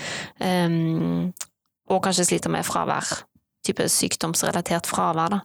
um, 0.42 1.32
og 1.92 2.02
kanskje 2.06 2.28
sliter 2.30 2.54
med 2.54 2.66
fravær. 2.68 3.10
Type 3.62 3.86
sykdomsrelatert 3.94 4.88
fravær, 4.90 5.36
da. 5.36 5.40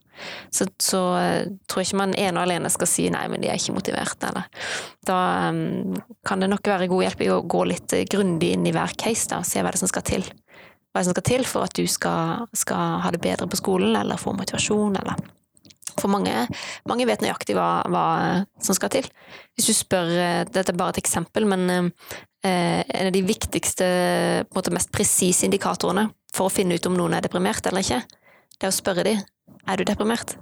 Så, 0.55 0.65
så 0.81 1.01
uh, 1.19 1.49
tror 1.69 1.83
jeg 1.83 1.91
ikke 1.91 2.01
man 2.01 2.15
ene 2.17 2.41
og 2.41 2.47
alene 2.47 2.71
skal 2.73 2.89
si 2.89 3.05
nei, 3.13 3.27
men 3.29 3.43
de 3.43 3.51
er 3.53 3.61
ikke 3.61 3.77
motiverte, 3.77 4.31
eller 4.31 4.49
Da 5.07 5.19
um, 5.53 5.99
kan 6.25 6.41
det 6.41 6.49
nok 6.49 6.73
være 6.73 6.89
god 6.89 7.05
hjelp 7.05 7.25
i 7.27 7.31
å 7.35 7.43
gå 7.45 7.63
litt 7.69 7.93
uh, 7.93 8.07
grundig 8.09 8.55
inn 8.57 8.65
i 8.69 8.73
hver 8.73 8.97
case, 8.97 9.29
da, 9.33 9.43
og 9.43 9.49
se 9.49 9.61
hva 9.61 9.73
det 9.73 9.81
er 9.81 9.85
som 9.85 9.93
skal 9.93 10.07
til. 10.09 10.25
Hva 10.97 11.05
som 11.05 11.13
skal 11.13 11.27
til 11.29 11.45
for 11.45 11.69
at 11.69 11.77
du 11.77 11.85
skal, 11.91 12.47
skal 12.57 13.03
ha 13.05 13.13
det 13.13 13.21
bedre 13.21 13.51
på 13.53 13.61
skolen, 13.61 13.93
eller 13.99 14.21
få 14.21 14.33
motivasjon, 14.39 14.97
eller 15.03 15.21
for 15.97 16.13
mange, 16.13 16.33
mange 16.89 17.07
vet 17.09 17.23
nøyaktig 17.25 17.55
hva, 17.57 17.83
hva, 17.89 18.07
som 18.65 18.77
skal 18.77 18.93
til. 18.93 19.07
Hvis 19.57 19.69
du 19.69 19.77
spør 19.77 20.09
uh, 20.09 20.41
Dette 20.49 20.73
er 20.73 20.81
bare 20.81 20.97
et 20.97 21.05
eksempel, 21.05 21.45
men 21.53 21.93
Eh, 22.47 22.81
en 22.89 23.07
av 23.07 23.13
de 23.13 23.23
viktigste, 23.23 23.87
på 24.47 24.55
en 24.55 24.59
måte 24.61 24.75
mest 24.75 24.93
presise 24.95 25.47
indikatorene 25.47 26.07
for 26.37 26.49
å 26.49 26.53
finne 26.53 26.77
ut 26.77 26.91
om 26.91 26.99
noen 26.99 27.17
er 27.17 27.25
deprimert 27.25 27.67
eller 27.69 27.85
ikke, 27.85 28.03
det 28.57 28.69
er 28.69 28.73
å 28.73 28.77
spørre 28.77 29.07
dem 29.07 29.25
er 29.67 29.81
du 29.81 29.87
deprimert. 29.89 30.37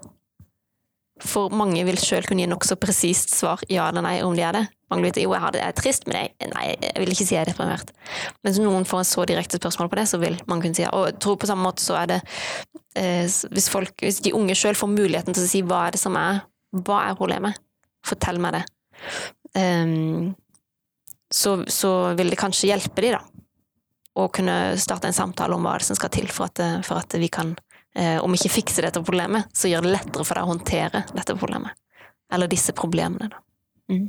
For 1.22 1.52
mange 1.54 1.84
vil 1.86 1.98
sjøl 2.02 2.26
kunne 2.26 2.42
gi 2.42 2.50
nokså 2.50 2.74
presist 2.82 3.30
svar 3.36 3.60
ja 3.70 3.86
eller 3.88 4.02
nei 4.02 4.16
om 4.26 4.34
de 4.34 4.42
er 4.42 4.56
det. 4.56 4.64
Mange 4.90 5.06
vil 5.06 5.24
jo, 5.24 5.34
jeg 5.34 5.42
har 5.42 5.54
det, 5.54 5.60
jeg 5.62 5.72
er 5.72 5.76
trist, 5.78 6.06
men 6.10 6.18
jeg, 6.18 6.48
nei, 6.50 6.64
jeg 6.74 7.00
vil 7.00 7.14
ikke 7.14 7.26
si 7.26 7.36
jeg 7.36 7.42
er 7.44 7.50
deprimert. 7.50 7.92
Mens 8.46 8.58
noen 8.62 8.86
får 8.88 9.02
en 9.02 9.08
så 9.08 9.26
direkte 9.30 9.60
spørsmål 9.60 9.90
på 9.92 9.98
det, 10.00 10.06
så 10.10 10.20
vil 10.22 10.36
man 10.50 10.62
kunne 10.62 10.76
si 10.76 10.84
ja. 10.84 10.90
Og 10.94 11.08
jeg 11.08 11.16
tror 11.22 11.38
på 11.40 11.48
samme 11.50 11.66
måte 11.66 11.82
så 11.82 11.96
er 12.02 12.10
det 12.12 12.18
eh, 12.98 13.24
hvis, 13.24 13.70
folk, 13.72 13.94
hvis 14.02 14.20
de 14.26 14.34
unge 14.36 14.58
sjøl 14.58 14.78
får 14.78 14.90
muligheten 14.92 15.36
til 15.36 15.46
å 15.46 15.50
si 15.50 15.62
hva 15.66 15.86
er 15.86 15.96
det 15.96 16.02
som 16.02 16.18
er, 16.20 16.42
hva 16.84 17.04
er 17.08 17.18
problemet, 17.18 17.62
fortell 18.04 18.42
meg 18.42 18.58
det. 18.58 18.64
Um, 19.54 20.34
så, 21.30 21.56
så, 21.70 21.90
vil 22.18 22.30
det 22.30 22.38
kanskje 22.38 22.70
hjelpe 22.70 23.02
de 23.02 23.14
da, 23.14 23.22
å 24.14 24.28
kunne 24.30 24.76
starte 24.78 25.11
en 25.11 25.16
samtale 25.16 25.56
om 25.56 25.64
hva 25.66 25.76
det 25.78 25.88
som 25.88 25.99
skal 25.99 26.12
til 26.14 26.28
for 26.30 26.47
at, 26.47 26.62
for 26.87 27.02
at 27.02 27.16
vi 27.18 27.28
kan, 27.33 27.54
eh, 27.99 28.18
om 28.23 28.35
ikke 28.35 28.52
fikse 28.61 28.85
dette 28.85 29.02
problemet, 29.02 29.50
så 29.56 29.71
gjør 29.71 29.87
det 29.87 29.94
lettere 29.97 30.26
for 30.26 30.38
deg 30.38 30.47
å 30.47 30.52
håndtere 30.52 31.06
dette 31.14 31.38
problemet. 31.38 31.75
Eller 32.33 32.50
disse 32.50 32.75
problemene, 32.76 33.33
da. 33.33 33.42
Mm. 33.90 34.06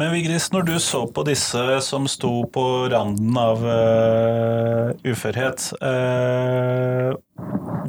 Men 0.00 0.14
Vigris, 0.14 0.46
når 0.52 0.62
du 0.64 0.76
så 0.80 1.02
på 1.12 1.24
disse 1.28 1.60
som 1.84 2.06
sto 2.08 2.30
på 2.48 2.62
randen 2.88 3.36
av 3.36 3.64
uh, 3.66 4.92
uførhet, 5.04 5.66
uh, 5.82 7.10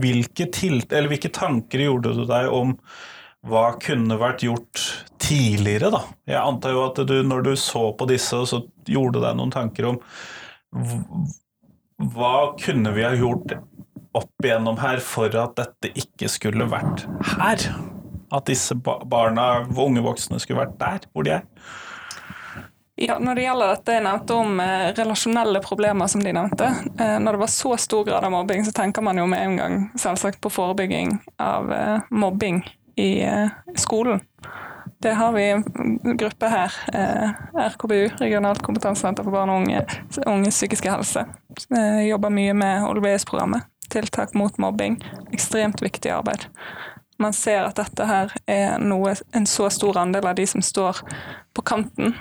hvilke, 0.01 0.49
hvilke 0.51 1.31
tanker 1.31 1.85
gjorde 1.85 2.11
du 2.17 2.25
deg 2.27 2.51
om 2.51 2.73
hva 3.47 3.71
kunne 3.79 4.19
vært 4.19 4.43
gjort 4.43 4.83
tidligere, 5.23 5.93
da? 5.93 6.01
Jeg 6.27 6.41
antar 6.41 6.75
jo 6.75 6.83
at 6.89 6.99
du, 7.07 7.15
når 7.25 7.47
du 7.47 7.53
så 7.55 7.87
på 7.95 8.09
disse, 8.11 8.43
så 8.49 8.59
gjorde 8.91 9.23
deg 9.23 9.37
noen 9.39 9.53
tanker 9.53 9.93
om 9.93 10.01
hva 12.13 12.53
kunne 12.59 12.93
vi 12.95 13.05
ha 13.05 13.13
gjort 13.15 13.55
opp 14.17 14.45
igjennom 14.45 14.79
her 14.81 14.99
for 15.03 15.31
at 15.39 15.55
dette 15.59 15.93
ikke 15.97 16.29
skulle 16.31 16.67
vært 16.71 17.05
her? 17.37 17.69
At 18.31 18.47
disse 18.47 18.75
barna, 18.75 19.65
unge 19.75 20.03
voksne, 20.03 20.39
skulle 20.39 20.63
vært 20.63 20.77
der 20.79 21.07
hvor 21.11 21.27
de 21.27 21.37
er? 21.39 21.47
Ja, 23.01 23.17
Når 23.19 23.35
det 23.35 23.43
gjelder 23.47 23.71
dette 23.71 23.93
jeg 23.95 24.03
nevnte 24.05 24.35
om 24.37 24.59
eh, 24.61 24.91
relasjonelle 24.93 25.61
problemer, 25.63 26.09
som 26.11 26.21
de 26.21 26.33
nevnte. 26.35 26.67
Eh, 26.99 27.15
når 27.23 27.33
det 27.33 27.41
var 27.41 27.49
så 27.49 27.71
stor 27.81 28.03
grad 28.05 28.27
av 28.27 28.33
mobbing, 28.33 28.61
så 28.67 28.73
tenker 28.77 29.01
man 29.01 29.17
jo 29.17 29.25
med 29.31 29.41
en 29.41 29.55
gang 29.57 29.77
selvsagt 29.99 30.37
på 30.43 30.51
forebygging 30.53 31.15
av 31.41 31.71
eh, 31.73 32.11
mobbing 32.13 32.61
i 33.01 33.23
eh, 33.25 33.49
skolen. 33.79 34.21
Det 35.01 35.13
har 35.17 35.31
vi 35.33 35.43
en 35.49 35.63
gruppe 36.17 36.49
her, 36.49 36.73
eh, 36.93 37.29
RKBU, 37.57 38.09
Regionalt 38.19 38.61
kompetansesenter 38.61 39.25
for 39.25 39.33
barn 39.33 39.49
og 39.49 39.63
unge, 39.63 39.81
unges 40.27 40.59
psykiske 40.59 40.91
helse. 40.93 41.23
Eh, 41.73 42.03
jobber 42.09 42.29
mye 42.29 42.53
med 42.53 42.85
OLBS-programmet. 42.85 43.65
Tiltak 43.89 44.33
mot 44.37 44.57
mobbing. 44.61 44.99
Ekstremt 45.33 45.81
viktig 45.81 46.11
arbeid. 46.13 46.45
Man 47.19 47.33
ser 47.33 47.65
at 47.65 47.75
dette 47.75 48.05
her 48.05 48.31
er 48.47 48.77
noe 48.79 49.15
en 49.33 49.45
så 49.45 49.69
stor 49.73 49.97
andel 49.97 50.25
av 50.29 50.35
de 50.37 50.45
som 50.47 50.61
står 50.61 51.01
på 51.53 51.61
kanten, 51.65 52.15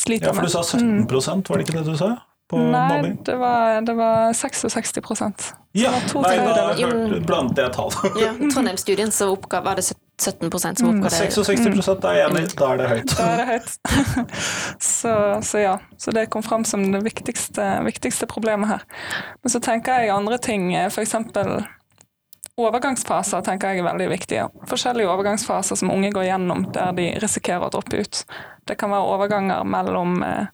sliter 0.00 0.26
med. 0.26 0.28
Ja, 0.28 0.32
for 0.32 0.42
du 0.42 0.52
sa 0.52 0.62
17% 0.62 1.48
var 1.50 1.58
det 1.58 1.66
ikke 1.66 1.78
det 1.80 1.84
du 1.88 1.96
sa? 1.96 2.16
Nei. 2.52 3.16
Det 3.26 3.34
var, 3.36 3.80
det 3.82 3.94
var 3.98 4.32
66% 4.32 5.54
Ja, 5.74 5.90
nei, 6.14 6.36
da 6.38 6.74
blandet 7.26 7.58
jeg 7.58 7.72
tall. 7.74 7.90
ja, 8.22 8.30
Trondheim-studien 8.38 9.10
så 9.10 9.32
oppga, 9.34 9.60
var 9.66 9.80
det 9.80 9.88
17 10.22 10.50
som 10.50 10.88
oppga 10.88 11.08
det. 11.08 11.10
66 11.10 11.60
mm. 11.60 11.80
da 12.00 12.12
er 12.12 12.22
enig, 12.26 12.46
da 12.56 12.68
er 12.72 12.80
det 12.80 12.88
høyt. 12.88 13.12
Da 13.12 13.26
er 13.32 13.40
det 13.40 13.46
høyt. 13.50 13.72
så, 14.90 15.14
så, 15.44 15.60
ja, 15.60 15.74
så 16.00 16.14
det 16.16 16.26
kom 16.32 16.42
fram 16.42 16.64
som 16.64 16.86
det 16.92 17.02
viktigste, 17.04 17.66
viktigste 17.84 18.28
problemet 18.30 18.70
her. 18.70 18.84
Men 19.42 19.52
så 19.52 19.60
tenker 19.60 20.00
jeg 20.00 20.14
andre 20.14 20.38
ting, 20.40 20.70
f.eks. 20.88 21.16
Overgangsfaser 22.56 23.44
tenker 23.44 23.74
jeg 23.74 23.82
er 23.82 23.90
veldig 23.90 24.08
viktige. 24.08 24.46
Forskjellige 24.70 25.12
overgangsfaser 25.12 25.76
som 25.76 25.92
unge 25.92 26.08
går 26.16 26.30
gjennom 26.30 26.64
der 26.72 26.94
de 26.96 27.10
risikerer 27.20 27.68
å 27.68 27.72
droppe 27.74 28.00
ut. 28.00 28.22
Det 28.64 28.78
kan 28.80 28.94
være 28.94 29.10
overganger 29.12 29.68
mellom 29.68 30.22
eh, 30.24 30.48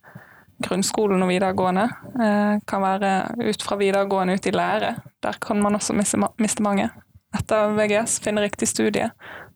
grunnskolen 0.67 1.23
og 1.23 1.31
videregående. 1.31 1.87
Det 2.19 2.67
kan 2.67 2.83
være 2.83 3.13
ut 3.47 3.63
fra 3.63 3.79
videregående 3.79 4.35
ut 4.35 4.51
i 4.51 4.55
lære. 4.55 4.97
Der 5.23 5.39
kan 5.43 5.63
man 5.63 5.79
også 5.79 5.95
miste 5.95 6.67
mange. 6.67 6.91
Etter 7.33 7.73
VGS, 7.79 8.19
finne 8.21 8.43
riktig 8.45 8.69
studie. 8.69 9.09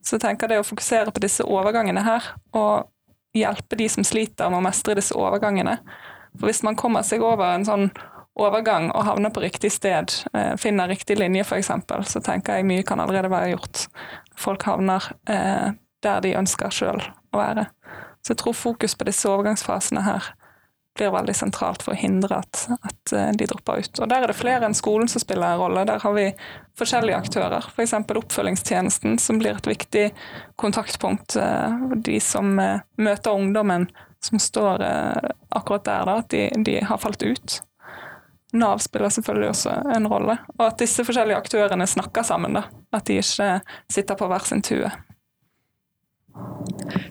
Så 0.06 0.16
jeg 0.16 0.22
tenker 0.22 0.50
det 0.50 0.60
å 0.60 0.66
fokusere 0.66 1.10
på 1.10 1.22
disse 1.24 1.42
overgangene 1.42 2.04
her, 2.06 2.28
og 2.54 2.86
hjelpe 3.36 3.78
de 3.78 3.88
som 3.90 4.06
sliter 4.06 4.50
med 4.52 4.60
å 4.60 4.66
mestre 4.68 4.94
disse 4.96 5.16
overgangene. 5.18 5.80
For 6.36 6.48
hvis 6.48 6.62
man 6.66 6.78
kommer 6.78 7.02
seg 7.06 7.24
over 7.26 7.50
en 7.50 7.66
sånn 7.66 7.88
overgang 8.36 8.90
og 8.92 9.06
havner 9.08 9.32
på 9.34 9.42
riktig 9.42 9.72
sted, 9.74 10.12
eh, 10.36 10.54
finner 10.60 10.88
riktig 10.92 11.18
linje 11.18 11.42
f.eks., 11.46 11.72
så 12.12 12.22
tenker 12.22 12.58
jeg 12.58 12.68
mye 12.68 12.84
kan 12.86 13.00
allerede 13.02 13.32
være 13.32 13.54
gjort. 13.54 13.86
Folk 14.36 14.66
havner 14.68 15.10
eh, 15.32 15.72
der 16.04 16.22
de 16.22 16.36
ønsker 16.38 16.70
sjøl 16.70 17.00
å 17.32 17.40
være. 17.40 17.66
Så 18.22 18.34
jeg 18.34 18.42
tror 18.42 18.58
fokus 18.58 18.94
på 18.98 19.06
disse 19.08 19.28
overgangsfasene 19.30 20.04
her 20.06 20.30
blir 20.96 21.12
veldig 21.14 21.34
sentralt 21.36 21.84
for 21.84 21.94
å 21.94 21.98
hindre 21.98 22.40
at, 22.40 22.62
at, 22.76 23.12
eh, 23.12 23.30
de 23.38 23.48
dropper 23.50 23.84
ut. 23.84 24.00
Og 24.00 24.08
Der 24.08 24.24
er 24.24 24.32
det 24.32 24.38
flere 24.38 24.66
enn 24.68 24.76
skolen 24.76 25.10
som 25.10 25.22
spiller 25.22 25.54
en 25.54 25.62
rolle. 25.62 25.84
Der 25.88 26.02
har 26.02 26.16
vi 26.16 26.26
forskjellige 26.78 27.20
aktører. 27.26 27.68
F.eks. 27.72 27.94
For 28.08 28.20
oppfølgingstjenesten, 28.22 29.18
som 29.22 29.40
blir 29.42 29.56
et 29.56 29.70
viktig 29.70 30.08
kontaktpunkt. 30.60 31.36
Eh, 31.40 31.86
de 32.08 32.18
som 32.20 32.58
eh, 32.62 32.82
møter 32.96 33.36
ungdommen 33.36 33.88
som 34.26 34.40
står 34.42 34.82
akkurat 35.54 35.84
der, 35.86 36.08
da, 36.08 36.14
at 36.18 36.32
de, 36.32 36.48
de 36.66 36.80
har 36.82 36.98
falt 36.98 37.22
ut. 37.22 37.60
Nav 38.56 38.80
spiller 38.82 39.12
selvfølgelig 39.12 39.50
også 39.52 39.74
en 39.94 40.08
rolle. 40.10 40.38
Og 40.56 40.64
at 40.66 40.80
disse 40.80 41.04
forskjellige 41.06 41.38
aktørene 41.44 41.86
snakker 41.86 42.26
sammen. 42.26 42.56
da. 42.56 42.64
At 42.96 43.06
de 43.06 43.20
ikke 43.20 43.60
sitter 43.92 44.18
på 44.18 44.26
hver 44.32 44.48
sin 44.48 44.64
tue. 44.66 44.90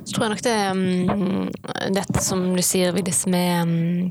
Så 0.06 0.16
tror 0.16 0.26
jeg 0.26 0.34
nok 0.36 0.44
det 0.46 0.58
um, 0.72 1.48
dette 1.96 2.24
som 2.24 2.42
du 2.56 2.62
sier, 2.66 2.94
Vigdis, 2.96 3.26
med 3.32 3.66
um, 3.66 4.02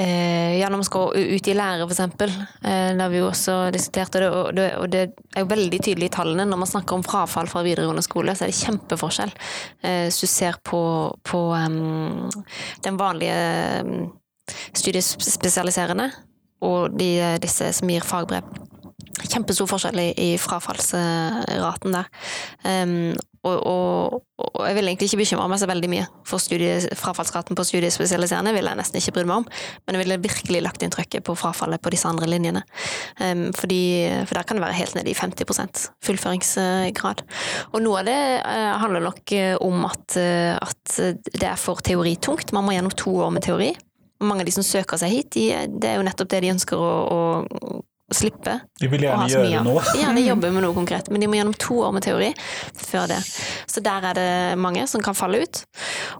eh, 0.00 0.58
ja, 0.60 0.68
når 0.68 0.82
man 0.82 0.88
skal 0.88 1.16
ut 1.16 1.48
i 1.48 1.56
lære, 1.56 1.86
eksempel. 1.86 2.32
Eh, 2.62 2.92
har 2.98 3.12
vi 3.12 3.20
jo 3.20 3.28
også 3.30 3.56
diskuterte 3.74 4.22
det, 4.22 4.30
og 4.30 4.54
det, 4.56 4.68
og 4.78 4.90
det 4.92 5.04
er 5.34 5.44
jo 5.44 5.50
veldig 5.52 5.80
tydelig 5.82 6.10
i 6.10 6.14
tallene 6.16 6.46
når 6.48 6.62
man 6.62 6.70
snakker 6.70 6.98
om 6.98 7.06
frafall 7.06 7.50
fra 7.50 7.64
videregående 7.66 8.04
skole, 8.06 8.34
så 8.36 8.46
er 8.46 8.52
det 8.52 8.60
kjempeforskjell. 8.60 9.34
Eh, 9.82 10.02
hvis 10.08 10.22
du 10.22 10.28
ser 10.30 10.58
på, 10.64 10.82
på 11.26 11.44
um, 11.52 12.28
den 12.84 13.00
vanlige 13.00 13.38
um, 13.86 14.12
studiespesialiserende 14.76 16.10
og 16.62 16.94
de, 16.94 17.16
disse 17.42 17.72
som 17.74 17.90
gir 17.90 18.06
fagbrev 18.06 18.46
kjempestor 19.22 19.68
forskjell 19.70 20.00
i 20.18 20.32
frafallsraten 20.40 21.94
der. 21.94 22.08
Um, 22.64 23.12
og, 23.42 23.56
og, 23.66 24.22
og 24.38 24.66
jeg 24.68 24.76
vil 24.76 24.88
egentlig 24.88 25.08
ikke 25.10 25.20
bekymre 25.22 25.48
meg 25.50 25.58
så 25.58 25.66
veldig 25.66 25.90
mye 25.90 26.04
for 26.28 26.42
studie, 26.42 26.76
frafallsraten 26.98 27.58
på 27.58 27.64
studiespesialiserende, 27.66 28.52
vil 28.54 28.70
jeg 28.70 28.78
nesten 28.78 29.00
ikke 29.00 29.16
bry 29.16 29.24
meg 29.26 29.42
om, 29.42 29.46
men 29.82 29.96
jeg 29.96 30.02
ville 30.04 30.18
virkelig 30.22 30.62
lagt 30.62 30.84
inn 30.86 30.94
trykket 30.94 31.26
på 31.26 31.34
frafallet 31.38 31.82
på 31.82 31.90
disse 31.94 32.06
andre 32.06 32.30
linjene. 32.30 32.62
Um, 33.18 33.48
fordi, 33.58 33.82
for 34.28 34.38
der 34.38 34.46
kan 34.46 34.60
det 34.60 34.66
være 34.66 34.78
helt 34.78 34.94
nede 34.98 35.10
i 35.10 35.18
50 35.18 35.90
fullføringsgrad. 36.06 37.24
Og 37.72 37.82
noe 37.82 38.02
av 38.02 38.10
det 38.10 38.18
uh, 38.46 38.74
handler 38.82 39.08
nok 39.08 39.36
om 39.58 39.88
at, 39.90 40.18
uh, 40.18 40.54
at 40.62 40.98
det 41.34 41.48
er 41.48 41.58
for 41.58 41.82
teoritungt. 41.82 42.54
Man 42.54 42.66
må 42.66 42.76
gjennom 42.76 42.94
to 42.94 43.16
år 43.26 43.34
med 43.34 43.46
teori. 43.48 43.72
Mange 44.22 44.44
av 44.44 44.46
de 44.46 44.54
som 44.54 44.66
søker 44.66 45.00
seg 45.02 45.16
hit, 45.16 45.32
de, 45.34 45.48
det 45.82 45.90
er 45.90 45.98
jo 45.98 46.06
nettopp 46.06 46.30
det 46.30 46.44
de 46.44 46.54
ønsker 46.54 46.78
å, 46.78 46.92
å 47.10 47.80
slippe. 48.16 48.58
De 48.80 48.88
vil 48.90 49.04
gjerne 49.06 49.28
gjøre 49.30 49.62
noe. 49.66 49.82
Gjerne 49.98 50.24
jobbe 50.30 50.50
med 50.54 50.64
noe 50.64 50.76
konkret, 50.76 51.10
men 51.12 51.22
de 51.22 51.28
må 51.30 51.38
gjennom 51.38 51.56
to 51.60 51.78
år 51.86 51.94
med 51.96 52.06
teori 52.06 52.30
før 52.78 53.08
det. 53.12 53.20
Så 53.70 53.82
der 53.84 54.08
er 54.10 54.18
det 54.18 54.30
mange 54.60 54.86
som 54.90 55.02
kan 55.04 55.16
falle 55.16 55.42
ut. 55.44 55.62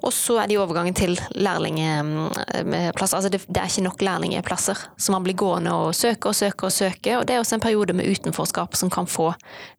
Og 0.03 0.13
så 0.15 0.39
er 0.43 0.51
det 0.51 0.61
overgangen 0.63 0.97
til 0.97 1.17
lærlingplasser. 1.37 3.19
Altså 3.19 3.33
det, 3.33 3.43
det, 3.49 3.63
er 3.63 3.71
ikke 3.71 3.87
nok 3.89 4.05
lærlingplasser, 4.05 4.87
så 4.97 5.15
man 5.15 5.27
blir 5.27 5.39
gående 5.39 5.75
og 5.75 5.97
søke 5.97 6.33
og 6.33 6.39
søke 6.39 6.69
og 6.69 6.75
søke. 6.75 7.19
Og 7.19 7.27
det 7.29 7.37
er 7.37 7.43
også 7.43 7.59
en 7.59 7.65
periode 7.65 7.97
med 7.97 8.09
utenforskap 8.09 8.79
som 8.79 8.93
kan 8.93 9.11
få 9.11 9.33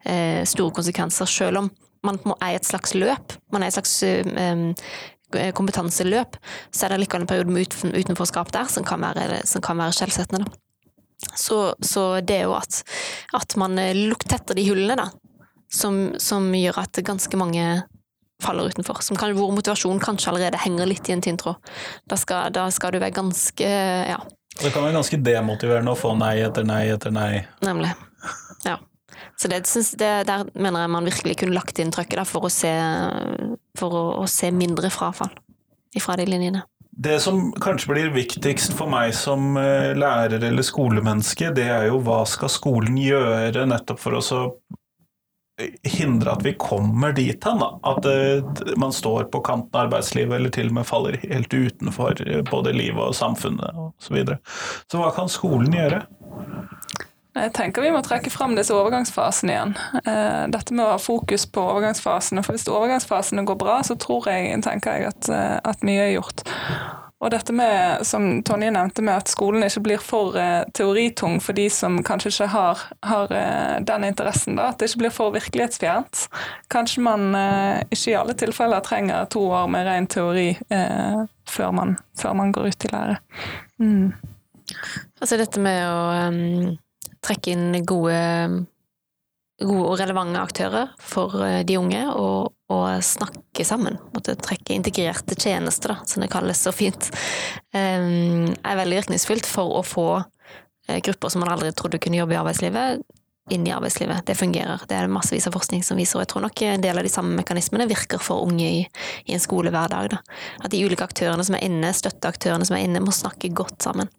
eh, 0.06 0.44
store 0.50 0.74
konsekvenser, 0.76 1.30
selv 1.30 1.64
om 1.64 1.72
man 2.04 2.20
er 2.42 2.54
i 2.54 2.60
et 2.60 2.68
slags 2.68 2.96
løp. 2.98 3.38
Man 3.54 3.64
er 3.64 3.70
i 3.70 3.74
et 3.74 3.78
slags 3.80 4.04
eh, 4.04 5.52
kompetanseløp, 5.56 6.38
så 6.72 6.86
er 6.86 6.94
det 6.94 7.04
likevel 7.04 7.26
en 7.26 7.32
periode 7.32 7.54
med 7.54 8.04
utenforskap 8.04 8.52
der 8.54 8.70
som 8.70 8.86
kan 8.86 9.02
være, 9.02 9.42
som 9.50 9.64
kan 9.66 9.80
være 9.80 9.96
skjellsettende. 9.98 10.46
Så, 11.36 11.60
så, 11.84 12.06
det 12.22 12.42
er 12.42 12.48
jo 12.48 12.56
at, 12.58 12.84
at 13.38 13.58
man 13.60 13.80
eh, 13.82 13.96
etter 14.12 14.58
de 14.58 14.68
hullene, 14.68 14.98
da, 15.00 15.10
som, 15.74 16.14
som, 16.22 16.48
gjør 16.56 16.84
at 16.84 17.02
ganske 17.06 17.40
mange 17.40 17.66
faller 18.44 18.70
utenfor. 18.70 19.02
Som 19.06 19.18
kan, 19.20 19.34
hvor 19.38 19.54
motivasjonen 19.56 20.02
kanskje 20.04 20.34
allerede 20.34 20.62
henger 20.62 20.90
litt 20.90 21.10
i 21.10 21.16
en 21.16 21.24
tynn 21.24 21.40
tråd. 21.40 21.60
Da 22.10 22.20
skal, 22.20 22.54
da 22.54 22.68
skal 22.74 22.96
du 22.96 23.02
være 23.02 23.16
ganske 23.16 23.68
ja. 24.14 24.22
Det 24.54 24.70
kan 24.70 24.84
være 24.86 25.00
ganske 25.00 25.18
demotiverende 25.26 25.94
å 25.96 25.98
få 25.98 26.12
nei 26.20 26.36
etter 26.46 26.66
nei 26.68 26.84
etter 26.94 27.14
nei. 27.14 27.46
Nemlig. 27.66 27.94
Ja. 28.68 28.78
Så 29.40 29.50
det, 29.50 29.64
det, 30.00 30.12
der 30.30 30.46
mener 30.54 30.84
jeg 30.84 30.92
man 30.94 31.08
virkelig 31.08 31.40
kunne 31.42 31.58
lagt 31.58 31.80
inn 31.82 31.92
trøkket 31.94 32.20
da, 32.22 32.26
for, 32.28 32.46
å 32.46 32.52
se, 32.54 32.72
for 33.80 33.98
å, 33.98 34.04
å 34.22 34.28
se 34.30 34.52
mindre 34.54 34.92
frafall 34.94 35.34
ifra 35.98 36.18
de 36.20 36.28
linjene. 36.30 36.62
Det 36.96 37.20
som 37.20 37.50
kanskje 37.62 37.90
blir 37.90 38.14
viktigst 38.14 38.76
for 38.78 38.92
meg 38.92 39.16
som 39.18 39.58
eh, 39.58 39.96
lærer 39.98 40.44
eller 40.46 40.66
skolemenneske, 40.66 41.50
det 41.58 41.66
er 41.74 41.88
jo 41.90 41.98
hva 42.06 42.22
skal 42.30 42.52
skolen 42.54 43.00
gjøre 43.02 43.66
nettopp 43.66 44.02
for 44.04 44.20
å 44.20 44.22
hindre 45.84 46.32
at 46.32 46.46
vi 46.46 46.54
kommer 46.54 47.14
dit 47.14 47.44
hen. 47.46 47.62
At 47.84 48.06
uh, 48.06 48.76
man 48.78 48.94
står 48.94 49.24
på 49.24 49.42
kanten 49.46 49.74
av 49.74 49.88
arbeidslivet 49.88 50.36
eller 50.36 50.54
til 50.54 50.72
og 50.72 50.80
med 50.80 50.88
faller 50.90 51.20
helt 51.22 51.54
utenfor 51.54 52.22
eh, 52.28 52.42
både 52.50 52.74
livet 52.74 53.02
og 53.02 53.16
samfunnet 53.18 53.70
osv. 53.78 53.94
Så, 54.00 54.14
videre. 54.14 54.40
så 54.92 55.02
hva 55.02 55.12
kan 55.16 55.30
skolen 55.32 55.76
gjøre? 55.78 56.04
Jeg 57.34 57.50
tenker 57.58 57.82
vi 57.82 57.90
må 57.90 58.02
trekke 58.06 58.30
fram 58.30 58.54
disse 58.54 58.76
overgangsfasene 58.78 59.54
igjen. 59.54 59.72
Eh, 60.04 60.44
dette 60.54 60.76
med 60.76 60.86
å 60.86 60.92
ha 60.92 61.00
fokus 61.02 61.48
på 61.50 61.64
overgangsfasene. 61.66 62.44
For 62.46 62.54
hvis 62.54 62.68
overgangsfasene 62.70 63.46
går 63.50 63.58
bra, 63.58 63.80
så 63.86 63.98
tror 63.98 64.30
jeg, 64.30 64.60
tenker 64.66 65.00
jeg 65.00 65.10
at, 65.10 65.30
eh, 65.34 65.58
at 65.66 65.82
mye 65.82 66.04
er 66.04 66.14
gjort. 66.14 66.44
Og 67.24 67.32
dette 67.34 67.56
med, 67.56 68.04
som 68.06 68.44
Tonje 68.46 68.70
nevnte, 68.76 69.02
med 69.02 69.24
at 69.24 69.32
skolen 69.32 69.64
ikke 69.66 69.82
blir 69.86 70.02
for 70.04 70.36
uh, 70.36 70.66
teoritung 70.76 71.38
for 71.40 71.56
de 71.56 71.70
som 71.72 72.02
kanskje 72.04 72.34
ikke 72.34 72.50
har, 72.52 72.82
har 73.00 73.32
den 73.80 74.04
interessen. 74.04 74.58
da, 74.60 74.68
At 74.68 74.82
det 74.84 74.90
ikke 74.90 75.06
blir 75.06 75.16
for 75.16 75.32
virkelighetsfjernt. 75.32 76.26
Kanskje 76.68 77.06
man 77.08 77.32
ikke 77.88 78.12
i 78.12 78.18
alle 78.20 78.36
tilfeller 78.36 78.84
trenger 78.84 79.24
to 79.32 79.46
år 79.56 79.72
med 79.72 79.88
ren 79.88 80.12
teori 80.12 80.50
før 81.48 81.72
man, 81.72 81.96
før, 82.20 82.36
man, 82.36 82.52
går 82.52 82.74
ut 82.74 82.90
i 82.90 82.92
lære. 82.92 83.18
Mm. 83.80 84.12
Altså 85.24 85.40
dette 85.40 85.64
med 85.64 85.80
å 85.88 86.04
um 86.28 86.76
trekke 87.24 87.54
inn 87.54 87.80
gode, 87.88 88.18
gode 89.64 89.88
og 89.88 89.98
relevante 90.02 90.42
aktører 90.42 90.94
for 91.02 91.40
eh, 91.46 91.62
de 91.68 91.80
unge, 91.80 92.04
og, 92.12 92.54
og 92.74 93.04
snakke 93.06 93.66
sammen. 93.68 94.00
Måtte 94.16 94.38
trekke 94.40 94.76
integrerte 94.76 95.38
tjenester, 95.40 95.96
da, 95.96 96.08
som 96.10 96.24
det 96.24 96.32
kalles 96.34 96.64
så 96.64 96.74
fint, 96.76 97.10
um, 97.76 98.50
er 98.52 98.80
veldig 98.80 99.04
virkningsfullt 99.04 99.50
for 99.50 99.80
å 99.80 99.84
få 99.88 100.08
uh, 100.22 101.00
grupper 101.06 101.34
som 101.34 101.44
man 101.46 101.54
aldri 101.54 101.74
trodde 101.76 102.02
kunne 102.04 102.20
jobbe 102.20 102.36
i 102.36 102.42
arbeidslivet, 102.42 103.04
inn 103.52 103.68
i 103.68 103.74
arbeidslivet. 103.76 104.24
Det 104.28 104.38
fungerer. 104.40 104.84
Det 104.88 104.96
er 104.96 105.12
massevis 105.12 105.50
av 105.50 105.56
forskning 105.56 105.84
som 105.84 106.00
viser, 106.00 106.18
og 106.18 106.24
jeg 106.24 106.32
tror 106.32 106.46
nok 106.46 106.64
en 106.64 106.84
del 106.84 107.00
av 107.00 107.04
de 107.04 107.12
samme 107.12 107.36
mekanismene 107.36 107.90
virker 107.92 108.22
for 108.24 108.46
unge 108.48 108.68
i, 108.68 108.84
i 109.28 109.36
en 109.36 109.44
skole 109.44 109.72
hver 109.74 109.92
dag. 109.92 110.14
Da. 110.16 110.22
At 110.64 110.72
de 110.72 110.84
ulike 110.86 111.04
aktørene 111.04 111.44
som 111.44 111.58
er 111.60 111.66
inne, 111.68 111.92
støtteaktørene 111.96 112.68
som 112.68 112.78
er 112.78 112.86
inne, 112.88 113.04
må 113.04 113.16
snakke 113.16 113.52
godt 113.56 113.84
sammen. 113.84 114.12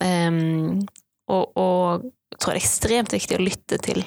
Um, 0.00 0.84
og, 1.30 1.56
og 1.58 2.10
tror 2.38 2.54
det 2.54 2.60
er 2.60 2.62
ekstremt 2.62 3.14
viktig 3.16 3.38
å 3.38 3.42
lytte 3.42 3.80
til, 3.82 4.04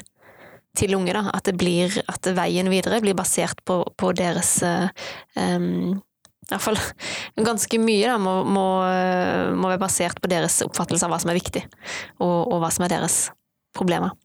til 0.78 0.96
unge. 0.98 1.14
Da. 1.16 1.28
At, 1.36 1.52
blir, 1.60 1.96
at 2.08 2.32
veien 2.38 2.72
videre 2.72 3.02
blir 3.04 3.18
basert 3.18 3.64
på, 3.68 3.82
på 4.00 4.14
deres 4.18 4.60
um, 4.64 6.00
i 6.44 6.52
hvert 6.52 6.64
fall 6.64 6.80
ganske 7.50 7.80
mye 7.80 8.10
da, 8.10 8.18
må, 8.22 8.40
må, 8.44 8.66
må, 9.56 9.70
være 9.72 9.82
basert 9.82 10.20
på 10.22 10.32
deres 10.32 10.60
oppfattelse 10.66 11.08
av 11.08 11.14
hva 11.14 11.22
som 11.24 11.32
er 11.32 11.40
viktig, 11.40 11.64
og, 12.20 12.38
og 12.52 12.60
hva 12.64 12.72
som 12.74 12.86
er 12.88 12.98
deres 12.98 13.18
problemer. 13.76 14.16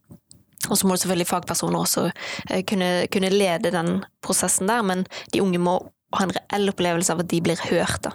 Og 0.69 0.75
så 0.77 0.87
må 0.87 0.95
det 0.95 1.05
selvfølgelig 1.05 1.29
fagpersoner 1.29 1.81
også 1.81 2.09
eh, 2.09 2.65
kunne, 2.67 2.91
kunne, 3.13 3.31
lede 3.33 3.73
den 3.73 4.01
prosessen 4.25 4.69
der, 4.71 4.83
men 4.85 5.07
de 5.33 5.43
unge 5.45 5.61
må 5.63 5.79
ha 6.17 6.25
en 6.25 6.33
reell 6.33 6.71
opplevelse 6.73 7.13
av 7.13 7.21
at 7.21 7.29
de 7.29 7.39
blir 7.45 7.61
hørt 7.69 8.01
da, 8.07 8.15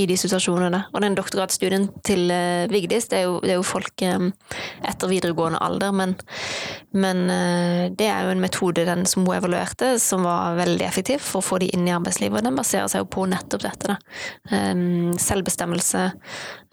i 0.00 0.06
de 0.08 0.16
situasjonene. 0.16 0.86
Og 0.94 1.02
den 1.04 1.16
doktorgradsstudien 1.18 1.90
til 2.06 2.30
uh, 2.32 2.64
Vigdis, 2.72 3.10
det 3.10 3.18
er, 3.18 3.26
jo, 3.28 3.34
det 3.44 3.52
er 3.52 3.58
jo 3.58 3.66
folk 3.66 4.04
um, 4.08 4.30
etter 4.88 5.12
videregående 5.12 5.60
alder, 5.60 5.92
men, 5.96 6.14
men 6.96 7.22
uh, 7.28 7.82
det 7.92 8.08
er 8.08 8.24
jo 8.24 8.32
en 8.32 8.40
metode 8.40 8.86
den 8.88 9.04
som 9.10 9.28
hun 9.28 9.36
evaluerte, 9.36 9.92
som 10.00 10.24
var 10.24 10.56
veldig 10.62 10.88
effektiv 10.88 11.20
for 11.26 11.42
å 11.42 11.48
få 11.50 11.60
de 11.60 11.68
inn 11.76 11.84
i 11.88 11.94
arbeidslivet. 11.96 12.40
Og 12.40 12.48
den 12.48 12.56
baserer 12.56 12.88
seg 12.92 13.04
jo 13.04 13.12
på 13.18 13.28
nettopp 13.28 13.66
dette. 13.68 13.92
da. 13.92 14.00
Um, 14.72 15.12
selvbestemmelse, 15.20 16.08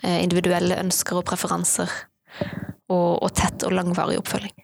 uh, 0.08 0.17
individuelle 0.21 0.80
ønsker 0.80 1.19
og 1.19 1.28
preferanser, 1.28 1.91
og, 2.88 3.19
og 3.19 3.30
tett 3.36 3.67
og 3.67 3.76
langvarig 3.76 4.15
oppfølging. 4.21 4.56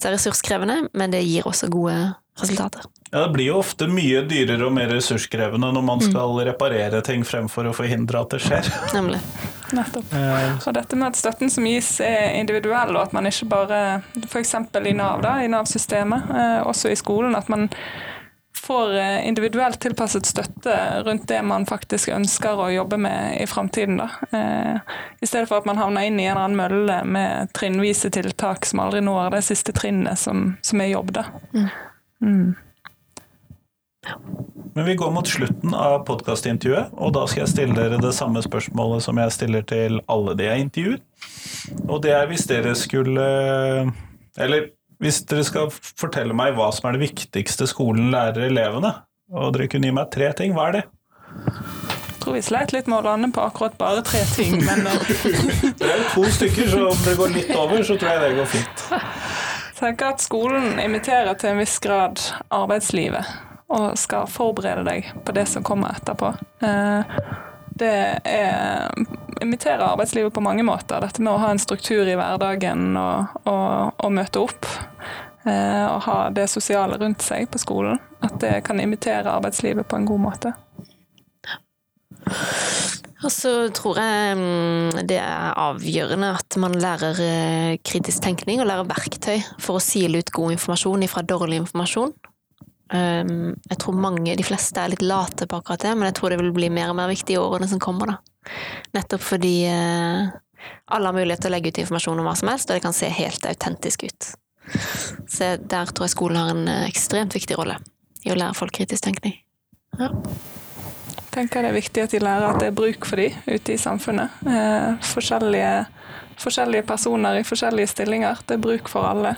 Det 0.00 0.08
er 0.08 0.16
ressurskrevende, 0.16 0.86
men 0.96 1.12
det 1.12 1.22
gir 1.24 1.46
også 1.48 1.68
gode 1.72 2.14
resultater. 2.40 2.82
Ja, 3.10 3.18
Det 3.18 3.28
blir 3.28 3.46
jo 3.46 3.58
ofte 3.58 3.86
mye 3.86 4.24
dyrere 4.26 4.66
og 4.66 4.72
mer 4.74 4.88
ressurskrevende 4.90 5.70
når 5.72 5.84
man 5.86 6.00
mm. 6.00 6.06
skal 6.08 6.32
mm. 6.34 6.40
reparere 6.50 7.02
ting 7.06 7.26
fremfor 7.26 7.68
å 7.70 7.74
forhindre 7.76 8.24
at 8.24 8.34
det 8.34 8.40
skjer. 8.42 8.70
Nemlig. 8.96 9.20
Nettopp. 9.74 10.14
Eh. 10.14 10.48
Og 10.66 10.74
dette 10.76 10.98
med 10.98 11.12
at 11.12 11.20
støtten 11.20 11.52
som 11.52 11.66
gis 11.68 11.96
er 12.04 12.34
individuell, 12.40 12.96
og 12.96 13.04
at 13.06 13.14
man 13.14 13.30
ikke 13.30 13.48
bare 13.50 13.84
f.eks. 14.26 14.56
i 14.58 14.96
Nav, 14.96 15.22
da, 15.24 15.38
i 15.42 15.50
Nav-systemet, 15.50 16.34
eh, 16.34 16.58
også 16.66 16.90
i 16.90 16.98
skolen, 16.98 17.38
at 17.38 17.48
man 17.52 17.68
får 18.64 18.94
eh, 18.96 19.22
individuelt 19.28 19.80
tilpasset 19.82 20.26
støtte 20.26 20.76
rundt 21.06 21.26
det 21.30 21.40
man 21.46 21.66
faktisk 21.70 22.12
ønsker 22.14 22.60
å 22.60 22.70
jobbe 22.74 22.98
med 22.98 23.40
i 23.42 23.46
framtiden. 23.50 23.98
I 24.00 25.26
stedet 25.26 25.48
for 25.50 25.60
at 25.60 25.66
man 25.68 25.78
havner 25.78 26.06
inn 26.08 26.20
i 26.20 26.26
en 26.26 26.34
eller 26.34 26.44
annen 26.48 26.60
mølle 26.60 27.00
med 27.06 27.54
trinnvise 27.54 28.10
tiltak 28.14 28.66
som 28.66 28.82
aldri 28.84 29.02
når 29.04 29.36
det 29.36 29.46
siste 29.50 29.74
trinnet 29.76 30.18
som, 30.18 30.54
som 30.64 30.80
er 30.80 30.94
jobb. 30.94 31.12
Da. 31.18 31.28
Mm. 31.54 31.68
Mm. 32.24 32.54
Men 34.74 34.84
vi 34.84 34.94
går 34.94 35.10
mot 35.14 35.28
slutten 35.28 35.74
av 35.74 36.00
podkastintervjuet, 36.08 36.94
og 36.98 37.12
da 37.14 37.24
skal 37.30 37.44
jeg 37.44 37.52
stille 37.52 37.76
dere 37.78 38.00
det 38.02 38.12
samme 38.16 38.42
spørsmålet 38.44 39.04
som 39.06 39.20
jeg 39.22 39.34
stiller 39.36 39.66
til 39.70 40.00
alle 40.10 40.34
de 40.38 40.48
jeg 40.48 40.64
intervjuer. 40.66 41.02
Og 41.86 42.00
det 42.04 42.12
er 42.16 42.26
hvis 42.28 42.44
dere 42.50 42.74
skulle 42.76 43.24
Eller 44.36 44.66
hvis 45.02 45.22
dere 45.30 45.44
skal 45.46 45.70
fortelle 45.72 46.36
meg 46.36 46.56
hva 46.56 46.68
som 46.74 46.88
er 46.88 46.96
det 46.96 47.06
viktigste 47.06 47.68
skolen 47.70 48.10
lærer 48.14 48.48
elevene, 48.48 48.92
og 49.32 49.54
dere 49.54 49.70
kunne 49.70 49.88
gi 49.90 49.94
meg 49.94 50.10
tre 50.14 50.32
ting, 50.36 50.54
hva 50.56 50.68
er 50.70 50.78
det? 50.78 50.84
Jeg 52.14 52.20
tror 52.22 52.36
vi 52.38 52.42
sleit 52.46 52.72
litt 52.72 52.86
med 52.88 53.02
å 53.02 53.04
lande 53.04 53.28
på 53.36 53.42
akkurat 53.44 53.74
bare 53.78 54.02
tre 54.06 54.22
ting, 54.32 54.56
men 54.64 54.86
Det 55.80 55.86
er 55.86 55.98
jo 56.00 56.10
to 56.14 56.24
stykker, 56.38 56.70
så 56.72 56.86
om 56.88 57.02
det 57.04 57.16
går 57.20 57.34
litt 57.36 57.52
over, 57.52 57.82
så 57.84 57.98
tror 58.00 58.14
jeg 58.14 58.22
det 58.24 58.36
går 58.38 58.50
fint. 58.54 58.86
Tenker 59.78 60.14
at 60.14 60.22
skolen 60.22 60.78
imiterer 60.80 61.34
til 61.34 61.54
en 61.54 61.60
viss 61.62 61.78
grad 61.82 62.20
arbeidslivet 62.54 63.26
og 63.74 63.98
skal 63.98 64.28
forberede 64.30 64.84
deg 64.86 65.08
på 65.26 65.34
det 65.34 65.48
som 65.50 65.64
kommer 65.66 65.96
etterpå. 65.96 66.30
Eh, 66.62 67.16
det 67.74 67.96
er 68.22 68.92
imiterer 69.42 69.82
arbeidslivet 69.82 70.34
på 70.34 70.40
mange 70.40 70.62
måter. 70.62 71.00
Dette 71.00 71.22
med 71.22 71.32
å 71.34 71.40
ha 71.42 71.50
en 71.50 71.62
struktur 71.62 72.06
i 72.06 72.16
hverdagen 72.18 72.94
og, 72.96 73.34
og, 73.50 73.94
og 73.98 74.14
møte 74.14 74.44
opp. 74.44 74.68
Eh, 75.44 75.84
og 75.88 76.04
ha 76.06 76.18
det 76.34 76.46
sosiale 76.52 76.98
rundt 77.00 77.24
seg 77.24 77.50
på 77.50 77.60
skolen. 77.60 78.00
At 78.24 78.38
det 78.40 78.60
kan 78.68 78.80
imitere 78.80 79.32
arbeidslivet 79.32 79.88
på 79.88 79.98
en 79.98 80.08
god 80.08 80.22
måte. 80.28 80.54
Og 83.24 83.32
så 83.32 83.52
tror 83.72 83.98
jeg 84.00 84.36
mm, 84.36 85.06
det 85.08 85.16
er 85.16 85.56
avgjørende 85.60 86.28
at 86.36 86.56
man 86.60 86.76
lærer 86.76 87.20
eh, 87.24 87.72
kritisk 87.80 88.24
tenkning 88.26 88.60
og 88.60 88.68
lærer 88.68 88.88
verktøy 88.88 89.38
for 89.62 89.78
å 89.78 89.82
sile 89.82 90.20
ut 90.20 90.32
god 90.34 90.56
informasjon 90.58 91.06
ifra 91.06 91.24
dårlig 91.24 91.62
informasjon. 91.62 92.12
Um, 92.94 93.54
jeg 93.70 93.78
tror 93.80 93.96
mange, 93.96 94.36
de 94.36 94.44
fleste, 94.44 94.76
er 94.78 94.92
litt 94.92 95.02
late 95.02 95.48
på 95.48 95.56
akkurat 95.56 95.82
det, 95.86 95.94
men 95.96 96.10
jeg 96.10 96.18
tror 96.18 96.34
det 96.34 96.38
vil 96.42 96.52
bli 96.54 96.68
mer 96.70 96.92
og 96.92 96.98
mer 96.98 97.08
viktig 97.10 97.34
i 97.34 97.40
årene 97.40 97.68
som 97.70 97.80
kommer. 97.82 98.12
da. 98.12 98.50
Nettopp 98.98 99.24
fordi 99.24 99.54
uh, 99.72 100.28
alle 100.92 101.08
har 101.08 101.16
mulighet 101.16 101.46
til 101.46 101.50
å 101.52 101.54
legge 101.56 101.72
ut 101.72 101.80
informasjon 101.80 102.20
om 102.20 102.28
hva 102.28 102.36
som 102.38 102.52
helst, 102.52 102.68
og 102.68 102.76
det 102.76 102.84
kan 102.84 102.96
se 102.96 103.08
helt 103.08 103.48
autentisk 103.48 104.04
ut. 104.04 104.34
Så 105.32 105.54
der 105.60 105.90
tror 105.92 106.06
jeg 106.06 106.14
skolen 106.14 106.40
har 106.40 106.52
en 106.52 106.68
uh, 106.68 106.84
ekstremt 106.84 107.36
viktig 107.36 107.56
rolle 107.56 107.80
i 108.24 108.32
å 108.32 108.36
lære 108.36 108.56
folk 108.60 108.76
kritisk 108.76 109.08
tenkning. 109.08 109.40
Ja. 109.96 110.12
Tenker 111.34 111.64
det 111.64 111.72
er 111.72 111.78
viktig 111.80 112.04
at 112.04 112.12
de 112.14 112.20
lærer 112.22 112.46
at 112.46 112.60
det 112.62 112.68
er 112.70 112.76
bruk 112.76 113.06
for 113.08 113.18
dem 113.18 113.34
ute 113.48 113.74
i 113.74 113.80
samfunnet. 113.80 114.36
Eh, 114.46 115.00
forskjellige, 115.10 115.72
forskjellige, 116.38 116.86
personer 116.86 117.40
i 117.40 117.46
forskjellige 117.46 117.90
stillinger. 117.90 118.44
Det 118.46 118.54
er 118.54 118.62
bruk 118.62 118.90
for 118.92 119.08
alle. 119.08 119.34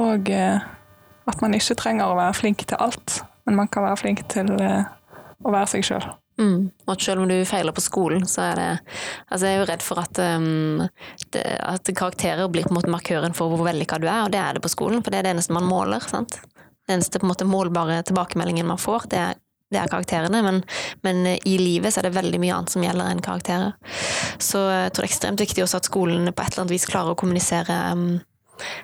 Og 0.00 0.30
eh, 0.32 0.64
at 1.28 1.44
man 1.44 1.54
ikke 1.58 1.76
trenger 1.78 2.08
å 2.08 2.16
være 2.16 2.38
flink 2.40 2.64
til 2.64 2.80
alt, 2.80 3.20
men 3.46 3.60
man 3.60 3.68
kan 3.68 3.84
være 3.84 4.00
flink 4.00 4.24
til 4.32 4.50
eh, 4.56 4.88
å 5.44 5.52
være 5.52 5.74
seg 5.74 5.86
sjøl. 5.90 6.08
Mm. 6.40 6.70
Og 6.86 6.94
at 6.94 7.04
selv 7.04 7.22
om 7.22 7.28
du 7.28 7.36
feiler 7.44 7.76
på 7.76 7.84
skolen, 7.84 8.24
så 8.26 8.46
er 8.46 8.56
det 8.56 8.68
Altså, 9.28 9.46
jeg 9.46 9.52
er 9.52 9.60
jo 9.60 9.68
redd 9.68 9.84
for 9.84 10.00
at, 10.00 10.18
um, 10.40 10.80
det, 11.34 11.42
at 11.60 11.92
karakterer 11.96 12.48
blir 12.48 12.64
på 12.64 12.72
en 12.72 12.78
måte 12.78 12.92
markøren 12.92 13.36
for 13.36 13.52
hvor 13.52 13.66
vellykka 13.68 14.00
du 14.00 14.08
er, 14.08 14.24
og 14.24 14.32
det 14.32 14.40
er 14.40 14.56
det 14.56 14.64
på 14.64 14.72
skolen, 14.72 15.04
for 15.04 15.12
det 15.12 15.20
er 15.20 15.28
det 15.28 15.34
eneste 15.36 15.52
man 15.52 15.68
måler. 15.68 16.00
sant? 16.08 16.40
Det 16.42 16.96
eneste 16.96 17.20
på 17.20 17.28
en 17.28 17.32
måte 17.34 17.48
målbare 17.48 18.00
tilbakemeldingen 18.08 18.66
man 18.66 18.80
får, 18.80 19.06
det 19.12 19.20
er, 19.20 19.40
det 19.72 19.80
er 19.80 19.90
karakterene, 19.90 20.42
men, 20.44 20.60
men, 21.06 21.24
i 21.48 21.56
livet 21.60 21.92
så 21.92 22.00
er 22.00 22.08
det 22.08 22.16
veldig 22.16 22.40
mye 22.42 22.56
annet 22.56 22.74
som 22.74 22.84
gjelder 22.84 23.12
enn 23.12 23.22
karakterer. 23.24 23.72
Så 24.42 24.66
jeg 24.68 24.92
tror 24.92 25.02
det 25.02 25.08
er 25.08 25.10
ekstremt 25.10 25.44
viktig 25.44 25.64
også 25.64 25.80
at 25.80 25.88
skolen 25.88 26.28
på 26.28 26.44
et 26.44 26.52
eller 26.52 26.64
annet 26.64 26.74
vis 26.74 26.88
klarer 26.88 27.14
å 27.14 27.18
kommunisere 27.18 27.78
um, 27.92 28.10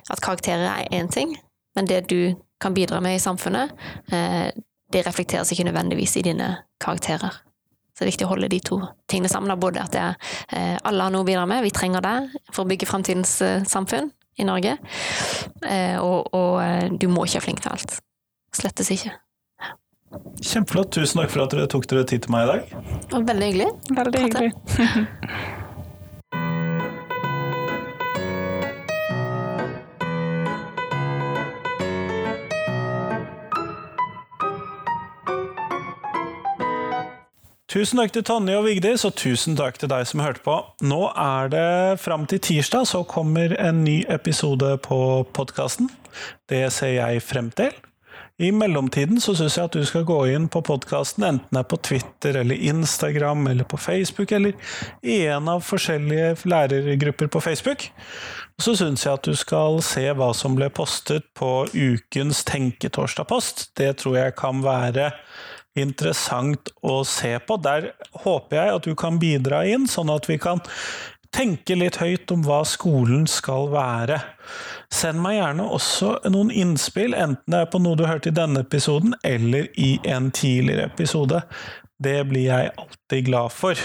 at 0.08 0.22
karakterer 0.24 0.64
er 0.70 0.94
én 0.96 1.10
ting, 1.12 1.36
men 1.76 1.90
det 1.90 2.06
du 2.10 2.32
kan 2.62 2.74
bidra 2.74 3.02
med 3.04 3.18
i 3.18 3.22
samfunnet, 3.22 3.74
uh, 4.12 4.48
det 4.88 5.04
reflekteres 5.04 5.52
ikke 5.52 5.68
nødvendigvis 5.68 6.16
i 6.16 6.24
dine 6.24 6.54
karakterer. 6.80 7.42
Så 7.92 8.04
det 8.04 8.06
er 8.06 8.12
viktig 8.12 8.28
å 8.28 8.30
holde 8.30 8.48
de 8.48 8.60
to 8.62 8.78
tingene 9.10 9.28
sammen. 9.28 9.52
Både 9.58 9.82
at 9.82 9.96
er, 9.98 10.14
eh, 10.54 10.76
alle 10.86 11.02
har 11.02 11.10
noe 11.10 11.24
å 11.24 11.26
bidra 11.26 11.42
med, 11.50 11.64
vi 11.66 11.74
trenger 11.74 12.00
det 12.00 12.14
for 12.54 12.62
å 12.62 12.68
bygge 12.70 12.86
framtidens 12.86 13.32
eh, 13.42 13.66
samfunn 13.66 14.12
i 14.38 14.46
Norge. 14.46 14.76
Og, 15.98 16.30
og, 16.30 16.94
du 16.94 17.08
må 17.10 17.26
ikke 17.26 17.40
være 17.40 17.46
flink 17.48 17.64
til 17.64 17.74
alt. 17.74 17.96
Slettes 18.54 18.92
ikke. 18.94 19.16
Kjempeflott. 20.40 20.92
Tusen 20.94 21.20
takk 21.20 21.32
for 21.34 21.44
at 21.44 21.54
dere 21.54 21.68
tok 21.70 21.88
dere 21.90 22.06
tid 22.08 22.24
til 22.24 22.34
meg 22.34 22.46
i 22.46 22.50
dag. 22.52 22.76
Veldig 23.12 23.48
hyggelig. 23.52 23.70
Veldig 23.98 24.26
hyggelig. 24.26 24.52
Tusen 37.68 38.00
takk 38.00 38.14
til 38.14 38.24
Tonje 38.24 38.54
og 38.56 38.64
Vigdis, 38.64 39.04
og 39.04 39.12
tusen 39.20 39.52
takk 39.58 39.76
til 39.76 39.90
deg 39.92 40.06
som 40.08 40.22
hørte 40.24 40.40
på. 40.40 40.54
Nå 40.88 41.02
er 41.12 41.50
det 41.52 42.00
fram 42.00 42.24
til 42.26 42.40
tirsdag, 42.40 42.88
så 42.88 43.02
kommer 43.04 43.52
en 43.60 43.84
ny 43.84 44.00
episode 44.08 44.72
på 44.88 45.00
podkasten. 45.36 45.90
Det 46.48 46.64
ser 46.72 46.96
jeg 46.96 47.20
frem 47.22 47.52
til. 47.52 47.76
I 48.38 48.52
mellomtiden 48.54 49.18
så 49.18 49.32
syns 49.34 49.56
jeg 49.58 49.66
at 49.66 49.74
du 49.74 49.82
skal 49.86 50.04
gå 50.06 50.16
inn 50.30 50.44
på 50.46 50.60
podkasten, 50.62 51.24
enten 51.26 51.56
det 51.56 51.58
er 51.58 51.66
på 51.72 51.78
Twitter 51.82 52.36
eller 52.38 52.60
Instagram 52.70 53.48
eller 53.50 53.66
på 53.66 53.80
Facebook, 53.82 54.30
eller 54.32 54.54
i 55.02 55.16
en 55.26 55.50
av 55.50 55.64
forskjellige 55.66 56.46
lærergrupper 56.46 57.32
på 57.34 57.42
Facebook. 57.42 57.88
Så 58.62 58.76
syns 58.78 59.02
jeg 59.02 59.18
at 59.18 59.26
du 59.26 59.34
skal 59.38 59.80
se 59.82 60.06
hva 60.14 60.30
som 60.38 60.54
ble 60.54 60.70
postet 60.70 61.26
på 61.34 61.50
ukens 61.74 62.44
Tenketorsdag-post. 62.46 63.72
Det 63.74 63.96
tror 64.04 64.20
jeg 64.20 64.38
kan 64.38 64.62
være 64.62 65.10
interessant 65.78 66.70
å 66.86 67.02
se 67.06 67.34
på. 67.42 67.58
Der 67.58 67.90
håper 68.22 68.60
jeg 68.60 68.74
at 68.76 68.86
du 68.86 68.94
kan 68.98 69.18
bidra 69.18 69.64
inn, 69.66 69.90
sånn 69.90 70.14
at 70.14 70.30
vi 70.30 70.38
kan 70.38 70.62
tenke 71.34 71.74
litt 71.78 71.98
høyt 72.00 72.30
om 72.34 72.46
hva 72.46 72.62
skolen 72.66 73.26
skal 73.30 73.70
være. 73.74 74.22
Send 74.94 75.20
meg 75.20 75.36
gjerne 75.36 75.66
også 75.68 76.14
noen 76.32 76.50
innspill, 76.54 77.12
enten 77.12 77.52
det 77.52 77.60
er 77.60 77.70
på 77.70 77.80
noe 77.82 77.98
du 77.98 78.06
hørte 78.08 78.30
i 78.30 78.36
denne 78.36 78.62
episoden, 78.64 79.12
eller 79.26 79.68
i 79.76 79.98
en 80.08 80.30
tidligere 80.32 80.88
episode. 80.88 81.42
Det 82.00 82.22
blir 82.30 82.48
jeg 82.48 82.72
alltid 82.72 83.26
glad 83.28 83.52
for. 83.52 83.80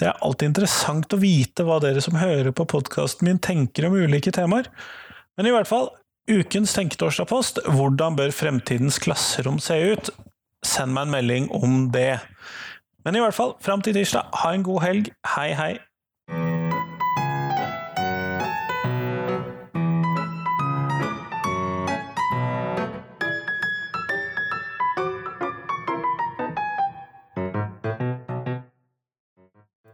Det 0.00 0.08
er 0.10 0.18
alltid 0.26 0.50
interessant 0.50 1.14
å 1.14 1.20
vite 1.22 1.62
hva 1.68 1.78
dere 1.82 2.02
som 2.02 2.18
hører 2.18 2.50
på 2.56 2.66
podkasten 2.66 3.28
min, 3.28 3.38
tenker 3.38 3.86
om 3.86 3.94
ulike 3.94 4.32
temaer. 4.34 4.66
Men 5.38 5.46
i 5.46 5.54
hvert 5.54 5.70
fall, 5.70 5.92
Ukens 6.30 6.70
Tenketorsdag-post 6.76 7.64
Hvordan 7.66 8.14
bør 8.18 8.30
fremtidens 8.34 9.00
klasserom 9.02 9.58
se 9.62 9.78
ut? 9.94 10.10
Send 10.66 10.94
meg 10.94 11.08
en 11.08 11.14
melding 11.16 11.48
om 11.54 11.88
det. 11.94 12.20
Men 13.06 13.18
i 13.18 13.22
hvert 13.22 13.34
fall, 13.34 13.56
fram 13.62 13.82
til 13.82 13.96
tirsdag, 13.96 14.30
ha 14.42 14.52
en 14.54 14.66
god 14.66 14.82
helg. 14.84 15.10
Hei, 15.34 15.50
hei! 15.58 15.72